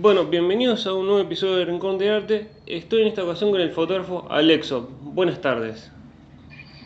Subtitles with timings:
[0.00, 2.50] Bueno, bienvenidos a un nuevo episodio de Rincón de Arte.
[2.64, 4.88] Estoy en esta ocasión con el fotógrafo Alexo.
[5.02, 5.92] Buenas tardes.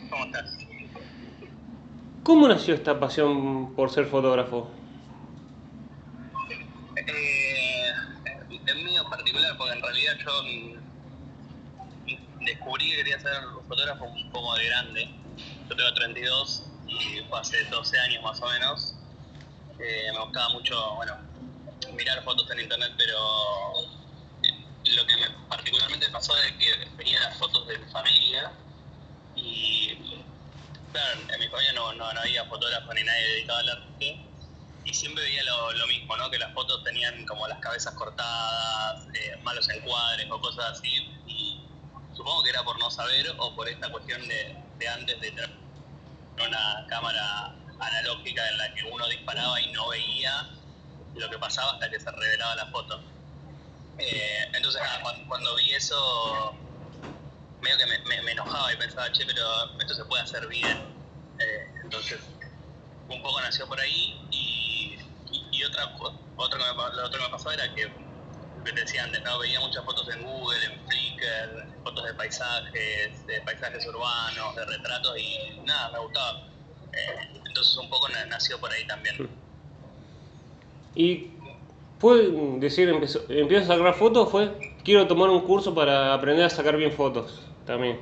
[0.09, 0.57] ¿Cómo estás?
[2.23, 4.69] ¿Cómo nació esta pasión por ser fotógrafo?
[6.97, 7.93] Eh,
[8.67, 10.73] en mío en particular, porque en realidad yo mm,
[12.43, 13.31] descubrí que quería ser
[13.69, 15.09] fotógrafo un poco de grande.
[15.69, 18.97] Yo tengo 32 y fue hace 12 años más o menos.
[19.79, 21.26] Eh, me gustaba mucho, bueno,
[21.97, 23.73] mirar fotos en internet, pero
[24.83, 28.51] lo que me particularmente pasó es que veía las fotos de mi familia
[29.35, 30.23] y
[30.93, 34.21] claro, en mi familia no, no, había fotógrafo ni nadie dedicado al arte
[34.85, 36.29] y siempre veía lo, mismo, ¿no?
[36.29, 40.89] que las fotos tenían como las cabezas cortadas, eh, malos encuadres o cosas así
[41.25, 41.59] y
[42.15, 45.49] supongo que era por no saber o por esta cuestión de, de antes de tener
[46.45, 50.56] una cámara analógica en la que uno disparaba y no veía
[51.19, 53.01] lo que pasaba hasta que se revelaba la foto.
[53.97, 54.81] Eh, entonces,
[55.27, 56.55] cuando, vi eso,
[57.61, 59.43] medio que me, enojaba y pensaba, che, pero
[59.79, 60.77] esto se puede hacer bien.
[61.39, 62.19] Eh, entonces,
[63.09, 64.97] un poco nació por ahí y,
[65.51, 65.95] y, otra,
[66.35, 67.91] otro que me, lo otro que me pasó era que,
[68.63, 69.39] que te decía antes, ¿no?
[69.39, 75.17] veía muchas fotos en Google, en Flickr, fotos de paisajes, de paisajes urbanos, de retratos
[75.17, 76.47] y nada, me gustaba.
[76.93, 79.46] Eh, entonces un poco nació por ahí también.
[80.97, 81.27] Y
[81.99, 84.51] fue decir, empezó, a sacar fotos, fue,
[84.83, 88.01] quiero tomar un curso para aprender a sacar bien fotos también.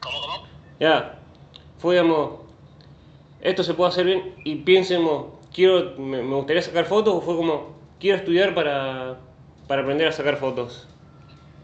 [0.00, 0.46] ¿Cómo, cómo?
[0.80, 1.18] Ya,
[1.76, 2.40] fue, digamos,
[3.42, 7.78] esto se puede hacer bien y piensemos, quiero, me, gustaría sacar fotos o fue como,
[8.00, 9.18] quiero estudiar para,
[9.68, 10.88] para aprender a sacar fotos.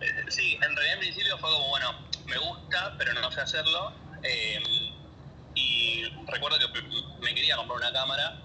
[0.02, 1.94] Eh, sí, en realidad en principio fue como, bueno,
[2.26, 3.92] me gusta, pero no sé hacerlo.
[4.22, 4.60] Eh,
[5.54, 6.82] y recuerdo que
[7.22, 8.42] me quería comprar una cámara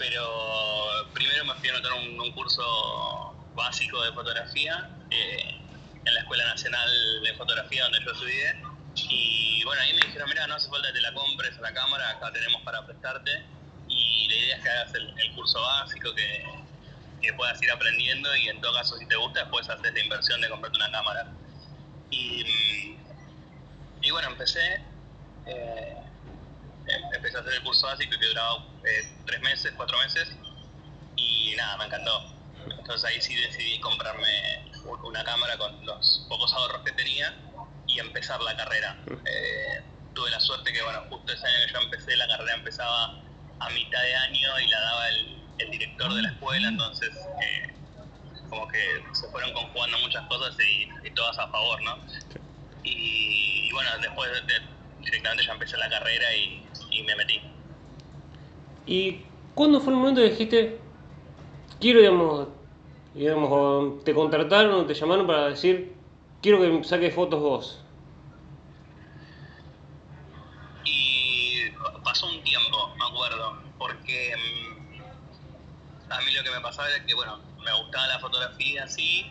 [0.00, 5.60] pero primero me fui a anotar un, curso básico de fotografía eh,
[6.06, 6.88] en la Escuela Nacional
[7.22, 8.62] de Fotografía donde yo estudié.
[8.94, 11.74] Y bueno, ahí me dijeron, mira, no hace falta que te la compres a la
[11.74, 13.44] cámara, acá tenemos para prestarte.
[13.88, 16.44] Y la idea es que hagas el, curso básico, que,
[17.20, 20.40] que, puedas ir aprendiendo y en todo caso, si te gusta, después haces la inversión
[20.40, 21.26] de comprarte una cámara.
[22.10, 22.96] Y,
[24.00, 24.82] y bueno, empecé.
[25.46, 25.96] Eh,
[27.20, 30.28] empecé a hacer el curso básico que duraba eh, tres meses, cuatro meses,
[31.16, 32.32] y nada, me encantó.
[32.66, 34.70] Entonces ahí sí decidí comprarme
[35.04, 37.34] una cámara con los pocos ahorros que tenía
[37.86, 38.96] y empezar la carrera.
[39.06, 39.82] Eh,
[40.14, 43.20] tuve la suerte que, bueno, justo ese año que yo empecé, la carrera empezaba
[43.60, 45.36] a mitad de año y la daba el,
[45.70, 47.10] director de la escuela, entonces
[47.42, 47.74] eh,
[48.48, 51.98] como que se fueron conjugando muchas cosas y, todas a favor, ¿no?
[52.82, 54.54] Y, bueno, después de,
[55.02, 57.40] directamente ya empecé la carrera y, y me metí.
[58.86, 59.22] ¿Y
[59.54, 60.80] cuándo fue el momento que dijiste,
[61.80, 62.48] quiero, digamos,
[63.14, 65.94] digamos, te contrataron o te llamaron para decir,
[66.42, 67.84] quiero que saques fotos vos?
[70.84, 71.70] Y
[72.04, 77.14] pasó un tiempo, me acuerdo, porque mm, a mí lo que me pasaba era que,
[77.14, 79.26] bueno, me gustaba la fotografía, sí,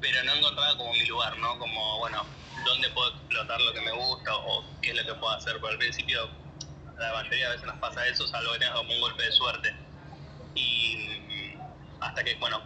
[0.00, 1.58] pero no encontraba como mi lugar, ¿no?
[1.58, 2.24] Como, bueno,
[2.64, 5.58] dónde puedo explotar lo que me gusta o qué es lo que puedo hacer.
[5.60, 6.28] Por al principio,
[6.98, 9.74] la mayoría de veces nos pasa eso, salvo que tengas como un golpe de suerte.
[10.54, 11.54] Y
[12.00, 12.62] hasta que, bueno,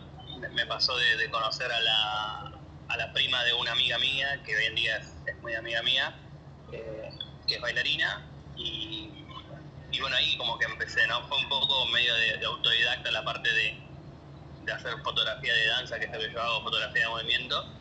[0.52, 2.52] me pasó de, conocer a la,
[2.88, 6.14] a la, prima de una amiga mía, que hoy en día es, muy amiga mía,
[6.72, 7.10] eh,
[7.46, 8.26] que es bailarina,
[8.56, 9.10] y,
[9.92, 11.26] y, bueno, ahí como que empecé, ¿no?
[11.28, 13.78] Fue un poco medio de, autodidacta la parte de,
[14.64, 17.76] de hacer fotografía de danza, que es lo que yo hago, fotografía de movimiento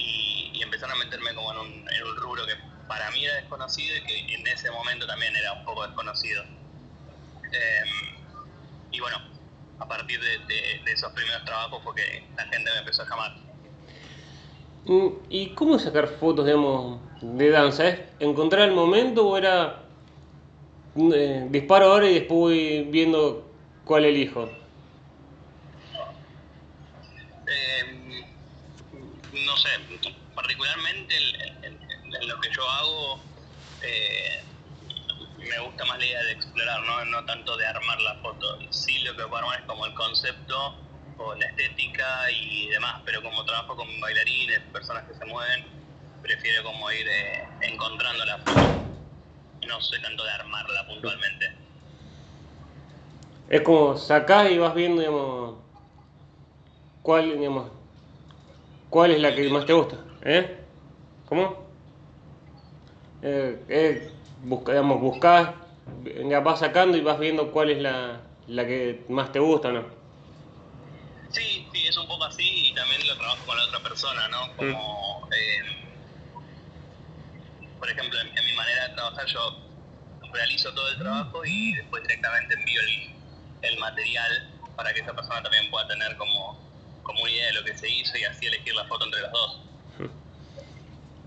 [0.00, 2.54] y, empezaron a meterme como en un, rubro que
[2.86, 6.42] para mí era desconocido y que en ese momento también era un poco desconocido.
[6.42, 7.88] Em,
[8.92, 9.16] y bueno,
[9.78, 13.36] a partir de, esos primeros trabajos fue que la gente me empezó a llamar.
[14.84, 17.88] Mm, ¿Y cómo sacar fotos, digamos, de danza?
[17.88, 19.82] ¿Es encontrar el momento o era
[20.96, 23.50] eh, disparo ahora y después voy viendo
[23.84, 24.50] cuál elijo?
[29.50, 29.68] No sé,
[30.34, 31.16] particularmente
[31.62, 31.80] en,
[32.28, 33.20] lo que yo hago,
[33.82, 34.44] eh,
[35.38, 37.04] me gusta más la idea de explorar, ¿no?
[37.06, 38.58] no tanto de armar la foto.
[38.70, 40.76] Sí lo que puedo armar es como el concepto
[41.18, 45.66] o la estética y demás, pero como trabajo con bailarines, personas que se mueven,
[46.22, 48.60] prefiero como ir eh, encontrando la foto.
[49.66, 51.52] No soy tanto de armarla puntualmente.
[53.48, 55.58] Es como sacás y vas viendo, digamos,
[57.02, 57.79] cuál, digamos,
[58.90, 59.96] ¿Cuál es la que más te gusta?
[60.22, 60.56] ¿Eh?
[61.28, 61.64] ¿Cómo?
[63.22, 65.50] Eh, eh, busca, digamos, buscás,
[66.28, 70.00] ya vas sacando y vas viendo cuál es la, la que más te gusta, ¿no?
[71.90, 74.56] es un poco así y también lo trabajo con la otra persona, ¿no?
[74.56, 75.86] Como, eh,
[77.78, 79.58] por ejemplo, en, mi manera de trabajar yo
[80.32, 82.80] realizo todo el trabajo y después directamente envío
[83.62, 86.69] el, material para que esa persona también pueda tener como,
[87.28, 89.60] idea de lo que se hizo y así elegir la foto entre las dos.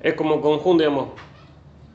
[0.01, 1.09] Es como conjunto, digamos.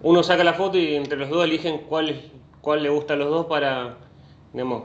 [0.03, 2.31] Uno saca la foto y entre los dos eligen cuál,
[2.61, 3.97] cuál le gusta a los dos para,
[4.53, 4.85] digamos,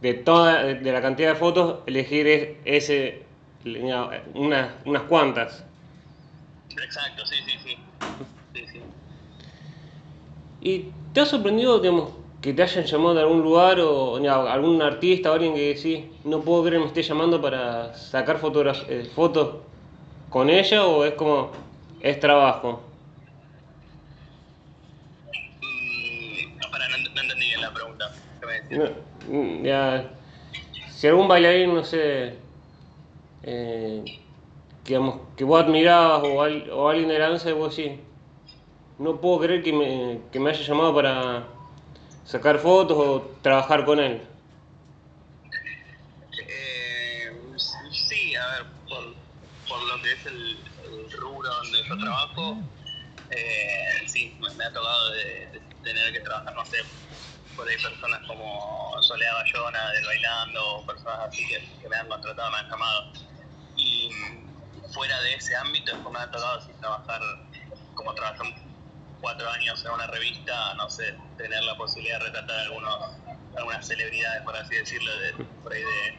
[0.00, 3.26] de toda de la cantidad de fotos elegir ese
[4.34, 5.64] unas, unas cuantas.
[6.82, 7.78] Exacto, sí, sí, sí.
[8.54, 8.80] sí, sí.
[10.60, 15.30] ¿Y te ha sorprendido, digamos, que te hayan llamado de algún lugar o algún artista
[15.30, 18.40] o alguien que decís, no puedo creer que me esté llamando para sacar
[18.88, 19.56] eh, fotos
[20.30, 21.50] con ella o es como,
[22.00, 22.80] es trabajo?
[26.70, 28.10] Para, no, entendí bien la pregunta.
[29.28, 30.10] Mm, ya,
[30.88, 32.36] si algún bailarín, no sé,
[33.42, 34.04] eh,
[34.84, 38.00] digamos, que vos admirabas o, o alguien de la danza vos sí,
[38.98, 41.59] no puedo creer que me, que me haya llamado para
[42.30, 44.22] sacar fotos o trabajar con él.
[46.46, 47.32] Eh,
[47.90, 49.14] sí, a ver, por,
[49.68, 50.58] por, lo que es el,
[51.18, 52.58] rubro donde yo trabajo,
[53.30, 56.78] eh, sí, me, ha tocado de, tener que trabajar, no sé,
[57.56, 62.58] por ahí personas como Soledad Bayona del Bailando, personas así que, me han contratado, me
[62.58, 63.12] han llamado.
[63.76, 64.10] Y
[64.94, 67.20] fuera de ese ámbito, es como me ha tocado así, trabajar
[67.94, 68.69] como trabajé
[69.20, 73.16] cuatro años en una revista, no sé, tener la posibilidad de retratar algunos,
[73.56, 75.32] algunas celebridades, por así decirlo, de,
[75.62, 76.18] por de,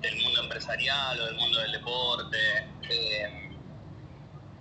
[0.00, 2.38] del mundo empresarial o del mundo del deporte.
[2.88, 3.50] Eh,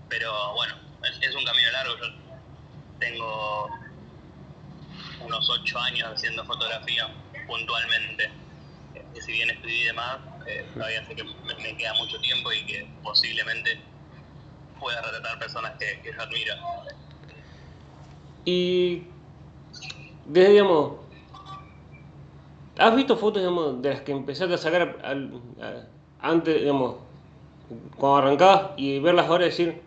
[0.09, 0.75] pero bueno,
[1.21, 1.97] es, un camino largo.
[1.97, 2.06] Yo
[3.00, 3.69] tengo
[5.21, 7.07] unos ocho años haciendo fotografía
[7.47, 8.31] puntualmente.
[9.15, 12.65] Y si bien estudié y demás, eh, todavía sé que me, queda mucho tiempo y
[12.65, 13.81] que posiblemente
[14.80, 16.54] pueda retratar personas que, yo admiro.
[18.46, 19.04] Y
[20.26, 20.94] desde, digamos,
[22.78, 24.98] ¿has visto fotos, digamos, de las que empezaste a sacar
[26.22, 26.96] antes, digamos,
[27.98, 29.81] cuando arrancabas y verlas ahora y decir,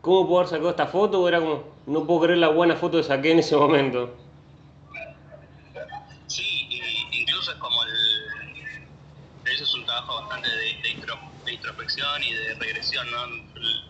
[0.00, 1.20] ¿cómo puedo haber sacado esta foto?
[1.20, 4.14] O era como, no puedo creer la buena foto que saqué en ese momento.
[6.26, 6.68] Sí,
[7.12, 9.50] incluso es como el...
[9.52, 11.00] Eso es un trabajo bastante de,
[11.44, 13.89] de introspección y de regresión, ¿no?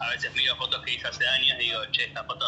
[0.00, 2.46] A veces miro fotos que hice hace años y digo, che, esta foto,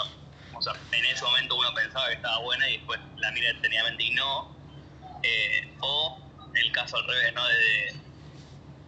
[0.55, 4.05] o sea, en ese momento uno pensaba que estaba buena y después la mira detenidamente
[4.05, 4.57] y no.
[5.23, 6.19] Eh, o
[6.55, 7.47] el caso al revés, ¿no?
[7.47, 7.89] De,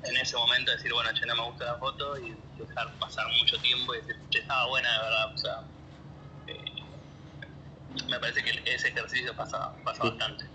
[0.09, 3.59] en ese momento decir, bueno, che, no me gusta la foto y dejar pasar mucho
[3.59, 5.35] tiempo y decir, che, estaba buena de verdad.
[5.35, 5.61] O sea,
[6.47, 6.65] eh,
[8.09, 10.47] me parece que ese ejercicio pasa, pasa bastante.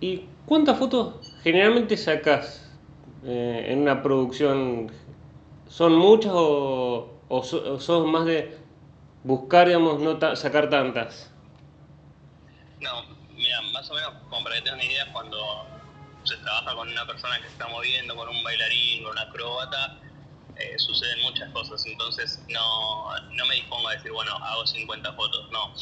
[0.00, 2.70] ¿Y cuántas fotos generalmente sacas
[3.24, 4.92] eh, en una producción
[5.68, 8.58] ¿Son muchos o, o, sos más de
[9.22, 11.30] buscar, digamos, no sacar tantas?
[12.80, 15.66] No, mira, más o menos, como para que tengas una idea, cuando
[16.24, 19.98] se trabaja con una persona que se está moviendo, con un bailarín, con una acróbata,
[20.56, 21.84] eh, suceden muchas cosas.
[21.84, 25.50] Entonces, no, no me dispongo a decir, bueno, hago 50 fotos.
[25.50, 25.74] No.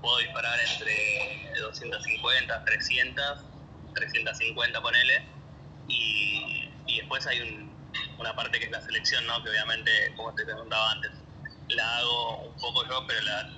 [0.00, 3.38] Puedo disparar entre 250, 300,
[3.94, 5.26] 350, ponele.
[5.88, 7.67] Y, y después hay un,
[8.18, 9.42] una parte que es la selección, ¿no?
[9.42, 11.10] que obviamente, como te preguntaba antes,
[11.68, 13.48] la hago un poco yo, pero la,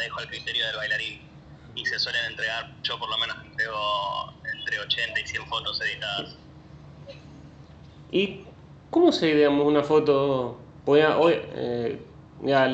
[0.00, 1.28] dejo al criterio del bailarín.
[1.74, 6.36] Y se suelen entregar, yo por lo menos entrego entre 80 y 100 fotos editadas.
[8.10, 8.40] ¿Y
[8.90, 10.58] cómo se, digamos, una foto?
[10.86, 12.00] Hoy, eh,
[12.42, 12.68] la,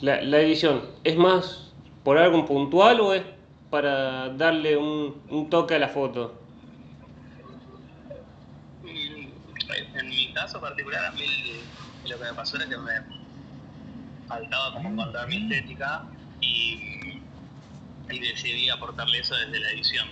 [0.00, 1.72] la, edición, ¿es más
[2.04, 3.22] por algo puntual o es
[3.70, 6.45] para darle un, un toque a la foto?
[10.36, 11.64] Caso particular, a mí
[12.04, 12.92] lo que me pasó era que me
[14.28, 16.04] faltaba como encontrar mi estética
[16.42, 17.22] y,
[18.08, 20.08] decidí aportarle eso desde la edición.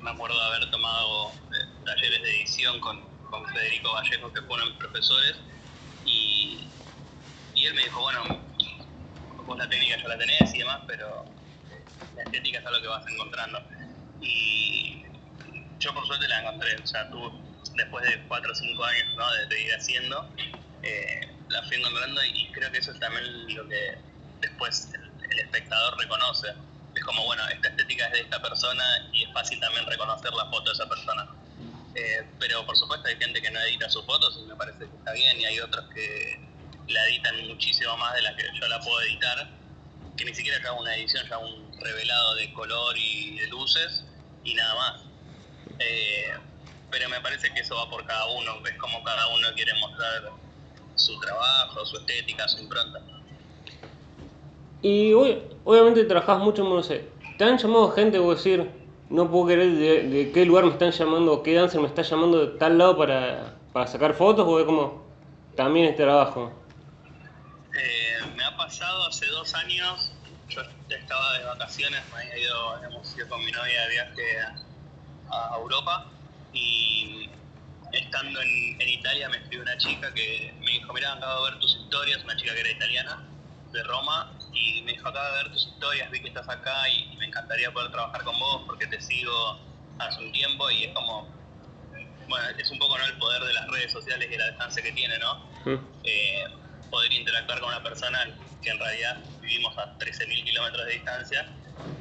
[0.00, 4.78] Me acuerdo de haber tomado eh, talleres de edición con, con Federico Vallejo, que fueron
[4.78, 5.36] profesores,
[6.04, 6.68] y,
[7.54, 8.38] y él me dijo, bueno,
[9.46, 11.24] vos la técnica ya la tenés y demás, pero
[12.14, 13.58] la estética es algo que vas encontrando.
[14.20, 15.02] Y
[15.80, 17.43] yo por suerte la encontré, o sea, tú
[17.76, 19.48] después de 4 o 5 años ¿no?
[19.48, 20.28] de, ir haciendo,
[20.82, 23.98] eh, la fui encontrando y creo que eso es también lo que
[24.40, 26.48] después el, espectador reconoce.
[26.94, 30.46] Es como, bueno, esta estética es de esta persona y es fácil también reconocer la
[30.46, 31.26] foto de esa persona.
[31.96, 34.96] Eh, pero por supuesto hay gente que no edita sus fotos y me parece que
[34.96, 36.40] está bien y hay otros que
[36.88, 39.48] la editan muchísimo más de la que yo la puedo editar,
[40.16, 44.04] que ni siquiera hago una edición, ya un revelado de color y de luces
[44.44, 45.02] y nada más.
[45.78, 46.34] Eh,
[46.94, 50.30] pero me parece que eso va por cada uno, es como cada uno quiere mostrar
[50.94, 53.00] su trabajo, su estética, su impronta.
[54.80, 57.06] Y hoy, obviamente trabajas mucho en Buenos Aires.
[57.36, 58.70] ¿Te han llamado gente, o decir,
[59.10, 62.46] no puedo creer de, de, qué lugar me están llamando, qué dancer me está llamando
[62.46, 65.04] de tal lado para, para sacar fotos, o es como
[65.56, 66.52] también este trabajo?
[67.76, 70.12] Eh, me ha pasado hace dos años,
[70.48, 74.40] yo estaba de vacaciones, me había ido, hemos ido con mi novia de viaje
[75.32, 76.13] a, a Europa
[76.54, 77.28] y
[77.92, 81.60] estando en, en, Italia me escribió una chica que me dijo, mira, acabo de ver
[81.60, 83.22] tus historias, una chica que era italiana,
[83.74, 87.14] de Roma, y me dijo, acabo de ver tus historias, vi que estás acá y,
[87.16, 89.58] me encantaría poder trabajar con vos porque te sigo
[89.98, 91.28] hace un tiempo y es como,
[92.28, 93.04] bueno, es un poco ¿no?
[93.04, 95.44] el poder de las redes sociales y la distancia que tiene, ¿no?
[96.04, 96.44] Eh,
[96.90, 101.46] poder interactuar con una persona que en realidad vivimos a 13.000 kilómetros de distancia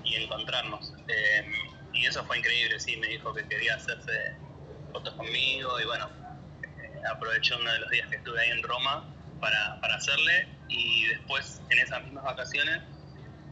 [0.03, 0.91] y encontrarnos.
[1.07, 1.45] Eh,
[1.93, 4.35] y eso fue increíble, sí, me dijo que quería hacerse
[4.91, 6.09] fotos conmigo y bueno,
[6.63, 11.05] eh, aproveché uno de los días que estuve ahí en Roma para, para hacerle y
[11.05, 12.81] después en esas mismas vacaciones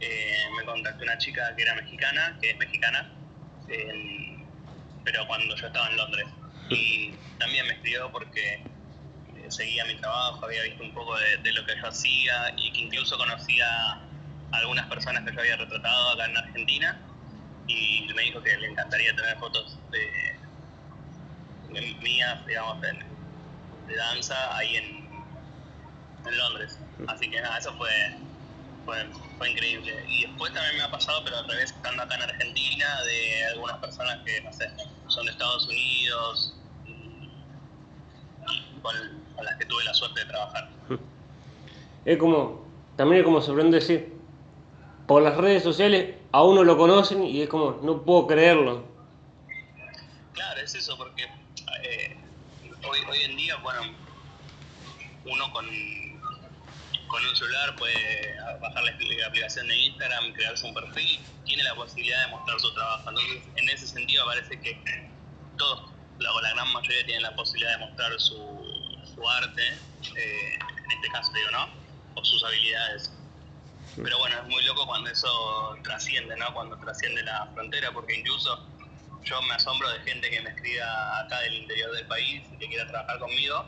[0.00, 3.12] eh, me contactó una chica que era mexicana, que es mexicana,
[3.68, 4.44] eh,
[5.04, 6.26] pero cuando yo estaba en Londres.
[6.70, 11.52] Y también me escribió porque eh, seguía mi trabajo, había visto un poco de, de,
[11.52, 14.08] lo que yo hacía y que incluso conocía a
[14.50, 17.11] algunas personas que yo había retratado acá en Argentina
[17.66, 20.36] y me dijo que le encantaría tener fotos de,
[21.72, 22.92] de mías, digamos, de,
[23.88, 25.06] de danza ahí en,
[26.26, 26.78] en Londres.
[27.08, 27.90] Así que nada, eso fue,
[28.84, 29.06] fue,
[29.38, 30.04] fue, increíble.
[30.08, 33.78] Y después también me ha pasado, pero al revés, estando acá en Argentina, de algunas
[33.78, 34.70] personas que, no sé,
[35.08, 36.54] son de Estados Unidos
[38.82, 38.94] con,
[39.36, 40.68] con, las que tuve la suerte de trabajar.
[42.04, 42.66] Es como,
[42.96, 44.21] también es como sorprendente decir,
[45.12, 48.82] por las redes sociales a uno lo conocen y es como, no puedo creerlo.
[50.32, 51.24] Claro, es eso, porque
[51.82, 52.16] eh,
[52.88, 53.82] hoy, hoy en día, bueno,
[55.26, 55.66] uno con
[57.08, 61.74] con un celular puede bajar la, la, aplicación de Instagram, crearse un perfil, tiene la
[61.74, 63.10] posibilidad de mostrar su trabajo.
[63.10, 65.10] Entonces, en ese sentido, parece que
[65.58, 65.90] todos,
[66.26, 68.34] o la gran mayoría, tienen la posibilidad de mostrar su,
[69.14, 69.62] su arte,
[70.16, 71.68] eh, en este caso, digo, ¿no?
[72.14, 73.12] O sus habilidades.
[73.96, 76.52] Pero bueno, es muy loco cuando eso trasciende, ¿no?
[76.54, 78.66] Cuando trasciende la frontera, porque incluso
[79.22, 82.68] yo me asombro de gente que me escriba acá del interior del país y que
[82.68, 83.66] quiera trabajar conmigo,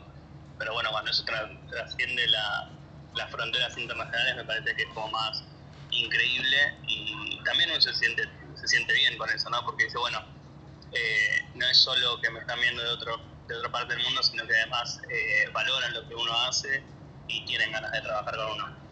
[0.57, 2.69] pero bueno, cuando eso tra trasciende la,
[3.13, 5.43] las fronteras internacionales me parece que es como más
[5.91, 8.23] increíble y también uno se siente,
[8.55, 9.63] se siente bien con eso, ¿no?
[9.63, 10.23] Porque dice, bueno,
[10.91, 14.23] eh, no es solo que me están viendo de, otro, de otra parte del mundo,
[14.23, 16.83] sino que además eh, valoran lo que uno hace
[17.27, 18.84] y tienen ganas de trabajar con uno.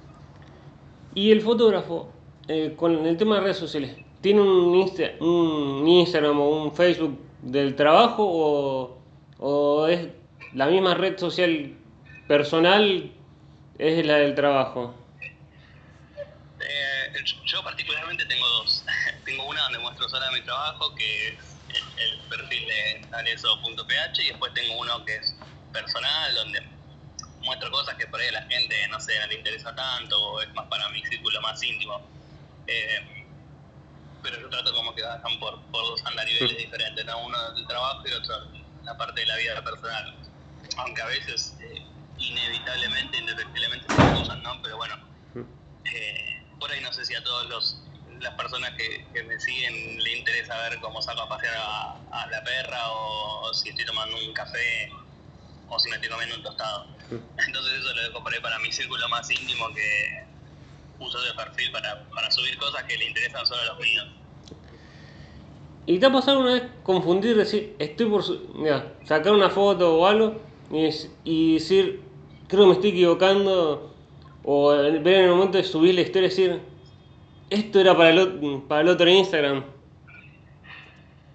[1.15, 2.12] ¿Y el fotógrafo,
[2.48, 7.20] eh, con el tema de redes sociales, tiene un, Insta, un Instagram o un Facebook
[7.41, 8.98] del trabajo o,
[9.39, 10.08] o es
[10.53, 11.74] la misma red social
[12.27, 13.12] personal
[13.77, 14.96] es la del trabajo?
[16.60, 18.86] Eh, yo particularmente tengo dos.
[19.25, 21.36] tengo una donde muestro solo mi trabajo, que es
[21.98, 25.36] el, perfil de aleso.ph, y después tengo uno que es
[25.72, 26.62] personal, donde
[27.43, 30.41] muestro cosas que por ahí a la gente, no sé, no le interesa tanto, o
[30.41, 32.01] es más para mi círculo más íntimo.
[32.67, 33.25] Eh,
[34.21, 37.25] pero yo trato como que bajan por, por dos andariveles diferentes, ¿no?
[37.25, 38.35] uno del trabajo y otro
[38.83, 40.15] la parte de la vida personal.
[40.77, 41.55] Aunque a veces...
[41.62, 41.85] Eh,
[42.17, 44.62] inevitablemente, indefectiblemente se cruzan, ¿no?
[44.62, 44.95] Pero bueno,
[45.85, 47.79] eh, por ahí no sé si a todos los
[48.19, 52.89] las personas que, me siguen le interesa ver cómo saco a pasear a, la perra
[52.91, 54.89] o, si estoy tomando un café
[55.67, 56.88] o si me estoy comiendo un tostado.
[57.46, 60.24] Entonces eso lo dejo por ahí para mi círculo más íntimo que
[61.00, 64.08] uso de perfil para, para subir cosas que le interesan solo a los míos.
[65.86, 68.24] ¿Y te ha pasado una vez confundir, decir, estoy por
[68.55, 70.41] mira, sacar una foto o algo
[70.72, 70.88] y,
[71.25, 72.01] y decir,
[72.48, 73.93] creo que me estoy equivocando,
[74.43, 76.62] o ver en el momento de subir la historia y decir,
[77.50, 79.65] esto era para el, para el otro Instagram?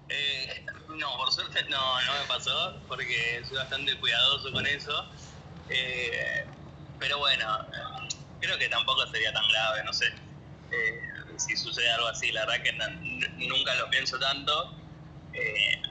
[0.09, 5.05] Eh, no, por suerte no, no me pasó, porque soy bastante cuidadoso con eso.
[5.69, 6.45] Eh,
[6.99, 7.45] pero bueno,
[8.39, 10.07] creo que tampoco sería tan grave, no sé.
[10.71, 11.01] Eh,
[11.37, 12.73] si sucede algo así, la verdad que
[13.47, 14.73] nunca lo pienso tanto.
[15.33, 15.81] Eh,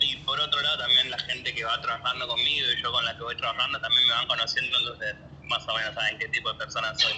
[0.00, 3.16] y por otro lado también la gente que va trabajando conmigo y yo con la
[3.16, 6.58] que voy trabajando también me van conociendo, entonces más o menos saben qué tipo de
[6.58, 7.12] persona soy.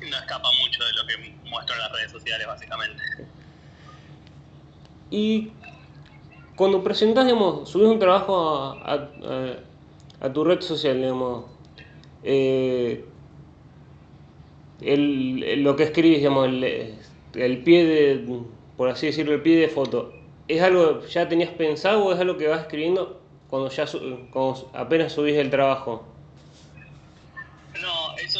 [0.00, 1.16] No escapa mucho de lo que
[1.48, 3.02] muestro en las redes sociales, básicamente.
[5.10, 5.52] Y
[6.54, 9.08] cuando presentas, digamos, subes un trabajo a,
[10.20, 11.46] a tu red social, digamos,
[12.22, 13.04] eh,
[14.80, 16.98] el, lo que escribes, digamos, el,
[17.34, 18.42] el pie de,
[18.76, 20.12] por así decirlo, el pie de foto,
[20.48, 23.84] ¿Es algo que ya tenías pensado o es algo que vas escribiendo cuando ya
[24.30, 26.06] cuando apenas subís el trabajo?
[27.80, 28.38] No, eso,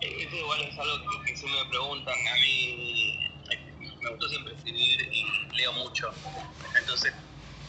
[0.00, 0.94] eso igual es algo
[1.26, 2.14] que, que me preguntan.
[2.14, 3.18] A mí
[4.00, 6.10] me gustó siempre escribir y leo mucho.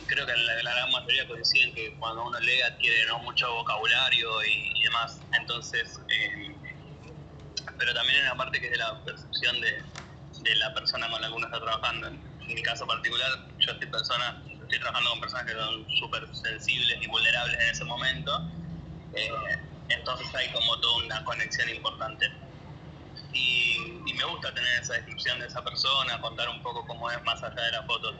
[0.08, 3.20] Creo que la, gran mayoría coinciden que cuando uno lee adquiere ¿no?
[3.20, 5.20] mucho vocabulario y, demás.
[5.34, 6.56] Entonces, eh,
[7.78, 9.84] pero también en la parte que es de la percepción de,
[10.42, 12.08] de la persona con la que uno está trabajando.
[12.08, 16.98] En mi caso particular, yo estoy, persona, estoy trabajando con personas que son súper sensibles
[17.02, 18.50] y vulnerables en ese momento.
[19.16, 19.32] Eh,
[19.90, 22.30] entonces hay como toda una conexión importante.
[23.34, 23.78] Y,
[24.14, 27.62] me gusta tener esa descripción de esa persona, contar un poco cómo es más allá
[27.62, 28.16] de las fotos,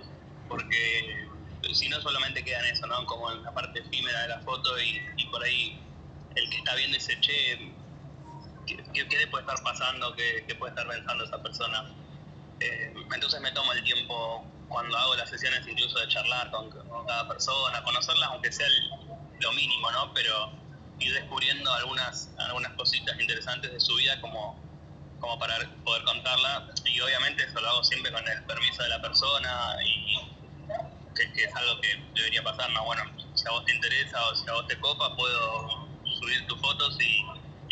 [0.50, 1.23] porque
[1.72, 3.06] si no solamente queda en eso, ¿no?
[3.06, 5.80] Como en la parte efímera de la foto y, por ahí
[6.36, 7.74] el que está viendo ese che,
[8.66, 10.16] ¿qué, puede estar pasando?
[10.16, 11.90] ¿Qué, puede estar pensando esa persona?
[12.60, 16.70] Eh, entonces me tomo el tiempo cuando hago las sesiones incluso de charlar con,
[17.08, 18.68] cada persona, conocerlas aunque sea
[19.40, 20.14] lo mínimo, ¿no?
[20.14, 20.52] Pero
[21.00, 24.60] ir descubriendo algunas, algunas cositas interesantes de su vida como,
[25.20, 26.70] como para poder contarla.
[26.86, 30.14] Y obviamente eso lo hago siempre con el permiso de la persona y
[31.14, 32.86] que, es algo que debería pasar, ¿no?
[32.86, 33.04] Bueno,
[33.34, 35.88] si a vos te interesa o si a vos te copa, puedo
[36.20, 37.24] subir tus fotos y,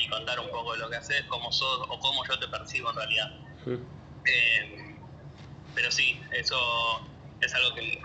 [0.10, 2.96] contar un poco de lo que haces, cómo sos o cómo yo te percibo en
[2.98, 3.32] realidad.
[4.26, 4.96] Eh,
[5.74, 6.58] pero sí, eso
[7.40, 7.98] es algo que,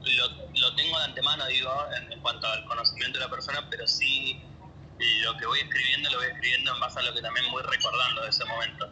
[0.00, 1.70] lo, tengo de antemano, digo,
[2.10, 4.40] en, cuanto al conocimiento de la persona, pero sí
[5.24, 8.22] lo que voy escribiendo lo voy escribiendo en base a lo que también voy recordando
[8.22, 8.90] de ese momento.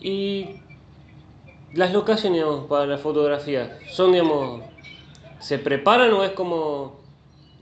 [0.00, 0.63] Y
[1.74, 4.62] las locaciones para la fotografía, son, digamos,
[5.40, 7.02] ¿se preparan o es como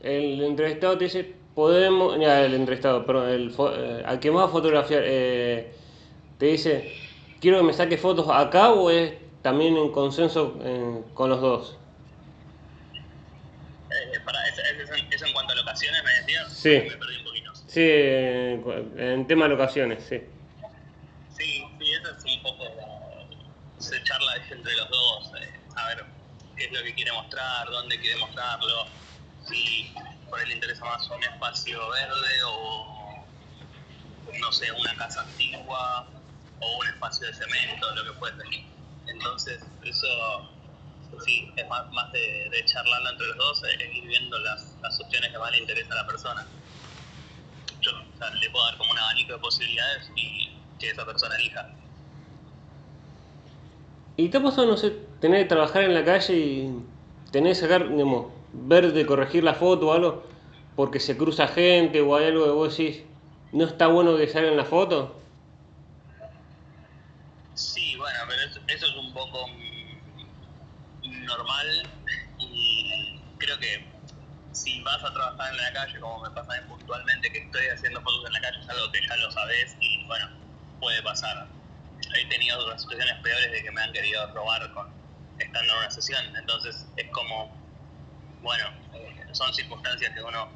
[0.03, 4.49] el entrevistado te dice, podemos, ya el entrevistado, pero el, eh, al que más a
[4.49, 5.73] fotografiar, eh,
[6.39, 6.93] te dice,
[7.41, 11.79] quiero que me saque fotos acá o es también en consenso eh, con los dos?
[14.25, 14.63] para, eso,
[15.11, 16.69] eso, en cuanto a locaciones, me decías, sí.
[16.69, 17.53] me perdí un poquito.
[17.67, 20.05] Sí, en tema de locaciones.
[20.05, 20.21] Sí,
[21.37, 22.65] sí, eso es un poco
[23.83, 26.05] se charla entre los dos, eh, a ver
[26.57, 28.87] qué lo que quiere mostrar, dónde quiere mostrarlo,
[29.47, 29.93] si
[30.29, 33.27] por él le interesa más un espacio verde o,
[34.41, 36.09] no sé, una casa antigua
[36.61, 38.43] o un espacio de cemento, lo que fuese.
[39.07, 40.49] Entonces, eso
[41.25, 45.31] sí, es más, más de, de entre los dos, es ir viendo las, las opciones
[45.31, 46.47] que más le interesa a la persona.
[47.81, 51.69] Yo le puedo dar como un abanico de posibilidades y que esa persona elija.
[54.17, 56.85] ¿Y te pasado, no sé, tener que trabajar en la calle y
[57.31, 60.27] tener que sacar, digamos, ver de corregir la foto o algo
[60.75, 63.05] porque se cruza gente o hay algo que vos decís,
[63.53, 65.23] ¿no está bueno que salga en la foto?
[67.55, 69.47] Sí, bueno, pero eso, es un poco
[71.05, 71.89] normal
[72.39, 73.87] y creo que
[74.51, 78.27] si vas a trabajar en la calle, como me pasa puntualmente que estoy haciendo fotos
[78.27, 80.27] en la calle, es algo que ya lo sabes y bueno,
[80.81, 81.47] puede pasar
[82.15, 85.02] he tenido otras situaciones peores de que me han querido robar con
[85.43, 86.37] estando en una sesión.
[86.37, 87.55] Entonces es como,
[88.43, 90.51] bueno, eh, son circunstancias que uno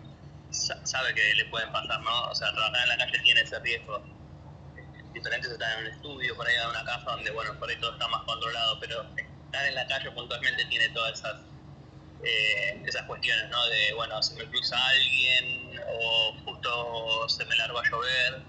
[0.50, 2.24] sabe que le pueden pasar, ¿no?
[2.28, 4.02] O sea, trabajar en la calle tiene ese riesgo.
[5.12, 7.92] Diferentes están en un estudio, por ahí en una casa donde, bueno, por ahí todo
[7.92, 11.36] está más controlado, pero estar en la calle puntualmente tiene todas esas
[12.22, 13.66] eh, esas cuestiones, ¿no?
[13.66, 18.42] De, bueno, se me cruza alguien, o justo se me larga a llover,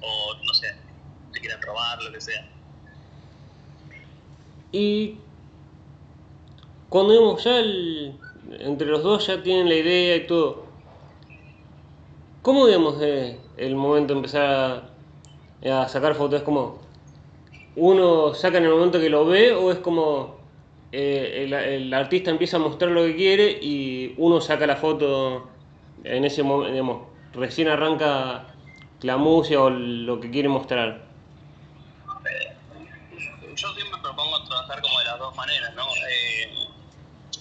[0.00, 0.74] o no sé,
[1.32, 2.46] te quieren robar, lo que sea.
[4.72, 5.18] Y
[6.88, 10.64] cuando digamos ya entre los dos ya tienen la idea y todo,
[12.42, 14.90] ¿cómo digamos eh, el momento de empezar
[15.64, 16.40] a, sacar fotos?
[16.40, 16.78] ¿Es como
[17.76, 20.36] uno saca en el momento que lo ve o es como
[20.92, 25.48] eh, el, el, artista empieza a mostrar lo que quiere y uno saca la foto
[26.04, 27.02] en ese momento, digamos,
[27.34, 28.46] recién arranca
[29.02, 31.06] la música o lo que quiere mostrar?
[33.58, 35.82] yo siempre propongo trabajar como de las dos maneras, ¿no?
[35.82, 36.57] Eh,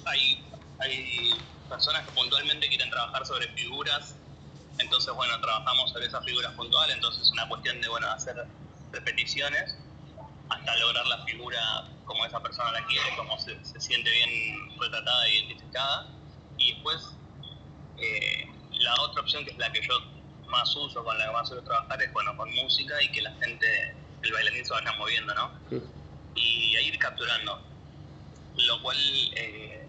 [0.07, 0.43] hay,
[0.79, 4.15] hay personas que puntualmente quieren trabajar sobre figuras,
[4.79, 8.35] entonces, bueno, trabajamos sobre esas figuras puntuales, entonces es una cuestión de, bueno, hacer
[8.91, 9.75] repeticiones
[10.49, 15.35] hasta lograr la figura como esa persona la quiere, como se, siente bien retratada e
[15.35, 16.07] identificada.
[16.57, 17.15] Y después,
[17.97, 19.99] eh, la otra opción, que es la que yo
[20.47, 23.33] más uso, con la que más suelo trabajar, es, bueno, con música y que la
[23.35, 25.51] gente, el bailarín se vaya moviendo, ¿no?
[26.35, 27.61] y ir capturando.
[28.55, 28.97] Lo cual
[29.35, 29.86] eh,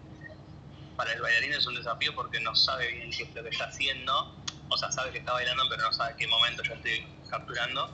[0.99, 3.67] para el bailarín es un desafío porque no sabe bien qué es lo que está
[3.67, 4.35] haciendo.
[4.67, 7.89] O sea, sabe que está bailando, pero no sabe qué momento yo estoy capturando.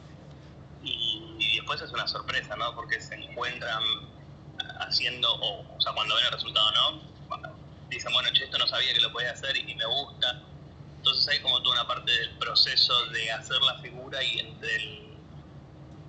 [0.83, 2.73] Y, después es una sorpresa, ¿no?
[2.73, 3.83] Porque se encuentran
[4.79, 7.01] haciendo, o, o sea, cuando ven el resultado, ¿no?
[7.89, 10.41] Dicen, bueno, che, esto no sabía que lo podía hacer y, me gusta.
[10.97, 15.17] Entonces hay como toda una parte del proceso de hacer la figura y entre el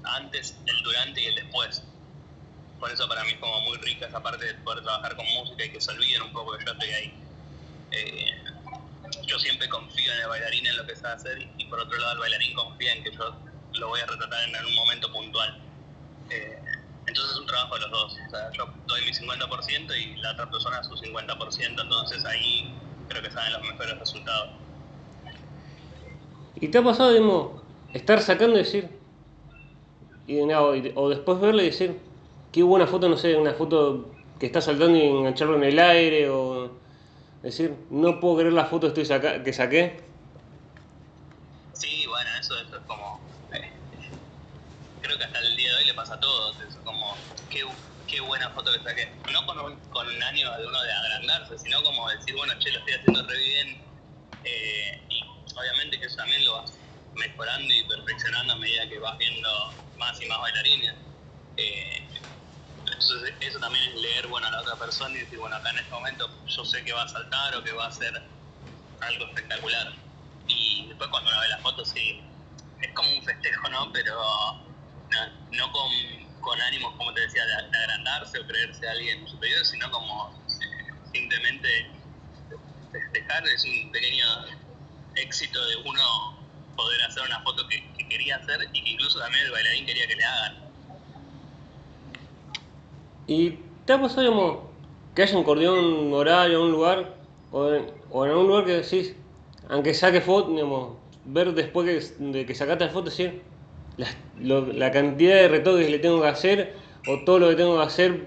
[0.02, 1.82] antes, el durante y el después.
[2.80, 5.64] Por eso para mí es como muy rica esa parte de poder trabajar con música
[5.64, 7.14] y que se olviden un poco que yo estoy ahí.
[7.92, 8.44] Eh,
[9.26, 12.12] yo siempre confío en el bailarín en lo que sabe hacer y, por otro lado
[12.14, 13.34] el bailarín confía en que yo
[13.74, 15.58] lo voy a retratar en un momento puntual.
[16.30, 16.58] Eh,
[17.06, 18.16] entonces es un trabajo de los dos.
[18.26, 22.74] O sea, yo doy mi 50% y la otra persona su 50%, entonces ahí
[23.08, 24.50] creo que salen los mejores resultados.
[26.56, 27.62] ¿Y te ha pasado, digamos,
[27.92, 28.98] estar sacando y decir,
[30.26, 32.00] y, o después verlo y decir,
[32.56, 36.30] qué buena foto, no sé, una foto que está saltando y engancharlo en el aire,
[36.30, 36.80] o
[37.42, 40.02] decir, no puedo creer la foto que, estoy que saqué?
[41.74, 43.20] Sí, bueno, eso, eso es como
[45.02, 46.58] creo que hasta el día de hoy le pasa a todos.
[46.62, 47.14] Es como,
[47.50, 47.60] qué,
[48.06, 49.06] qué buena foto que saqué.
[49.30, 52.72] No con un, con un ánimo de uno de agrandarse, sino como decir, bueno, che,
[52.72, 53.68] lo estoy haciendo re bien.
[54.44, 55.20] Eh, y
[55.60, 56.72] obviamente que eso también lo vas
[57.16, 59.50] mejorando y perfeccionando a medida que vas viendo
[59.98, 60.94] más y más bailarines.
[61.58, 62.05] Eh,
[63.10, 65.78] entonces eso también es leer bueno, a la otra persona y decir, bueno, acá en
[65.78, 68.22] este momento yo sé que va a saltar o que va a ser
[69.00, 69.92] algo espectacular.
[70.48, 72.20] Y después cuando uno ve las fotos, sí,
[72.80, 73.92] es como un festejo, ¿no?
[73.92, 74.14] Pero
[75.50, 75.90] no, con,
[76.40, 80.44] con, ánimos, como te decía, de, agrandarse o creerse alguien superior, sino como
[81.12, 81.90] simplemente
[82.92, 84.26] festejar, es un pequeño
[85.14, 89.50] éxito de uno poder hacer una foto que, quería hacer y que incluso también el
[89.50, 90.65] bailarín quería que le hagan.
[93.26, 94.62] ¿Y te ha pasado,
[95.14, 97.14] que haya un cordión horario, un lugar,
[97.50, 99.16] o en, o algún lugar que decís,
[99.68, 103.42] aunque saque foto, ver después de que sacaste la foto, decir,
[104.40, 106.74] la, cantidad de retoques que le tengo que hacer
[107.08, 108.26] o todo lo que tengo que hacer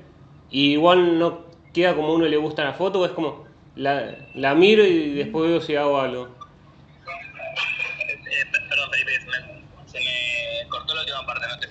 [0.50, 4.56] igual no queda como a uno le gusta la foto o es como la, la
[4.56, 6.28] miro y después veo si hago algo.
[8.10, 9.12] Eh, perdón, Felipe,
[9.86, 11.69] se me, cortó la última parte, no te.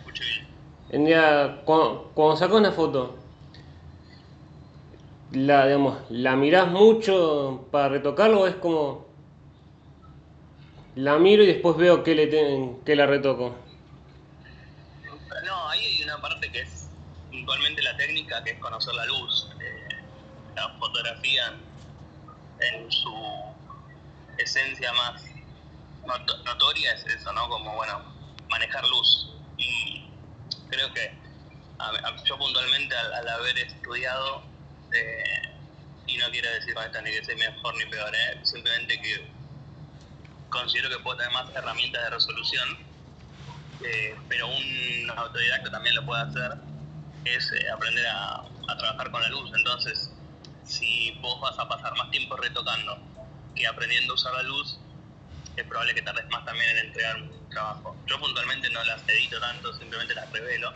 [0.90, 3.18] En día, cuando, cuando sacas una foto,
[5.32, 9.06] la, digamos, ¿la mirás mucho para retocarlo o es como
[10.94, 13.54] la miro y después veo qué, le ten, la retoco?
[16.20, 16.88] parte que es
[17.30, 19.48] puntualmente la técnica, que es conocer la luz.
[19.60, 19.88] Eh,
[20.56, 21.54] la fotografía
[22.60, 23.14] en, su
[24.38, 25.22] esencia más
[26.44, 27.48] notoria es eso, ¿no?
[27.48, 28.02] Como, bueno,
[28.50, 29.30] manejar luz.
[29.58, 30.07] Y
[30.68, 31.12] creo que
[32.24, 34.42] yo puntualmente al, haber estudiado,
[34.92, 35.48] eh,
[36.06, 38.40] y no quiero decir con esto ni que sea mejor ni peor, ¿eh?
[38.42, 39.30] simplemente que
[40.48, 42.88] considero que puedo tener más herramientas de resolución
[43.80, 46.54] eh, pero un autodidacta también lo puede hacer,
[47.24, 48.44] es eh, aprender a,
[48.78, 49.50] trabajar con la luz.
[49.56, 50.10] Entonces,
[50.64, 52.98] si vos vas a pasar más tiempo retocando
[53.54, 54.78] que aprendiendo a usar la luz,
[55.60, 57.96] es probable que tardes más también en entregar un trabajo.
[58.06, 60.72] Yo puntualmente no las edito tanto, simplemente las revelo,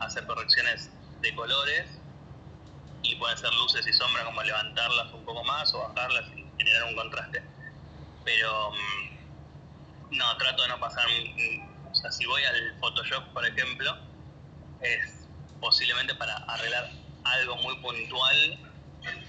[0.00, 1.86] hacer correcciones de colores
[3.02, 6.84] y pueden ser luces y sombras como levantarlas un poco más o bajarlas y generar
[6.84, 7.42] un contraste.
[8.24, 11.06] Pero mm, no, trato de no pasar.
[11.90, 13.96] O sea, si voy al Photoshop, por ejemplo,
[14.80, 15.26] es
[15.60, 16.90] posiblemente para arreglar
[17.24, 18.58] algo muy puntual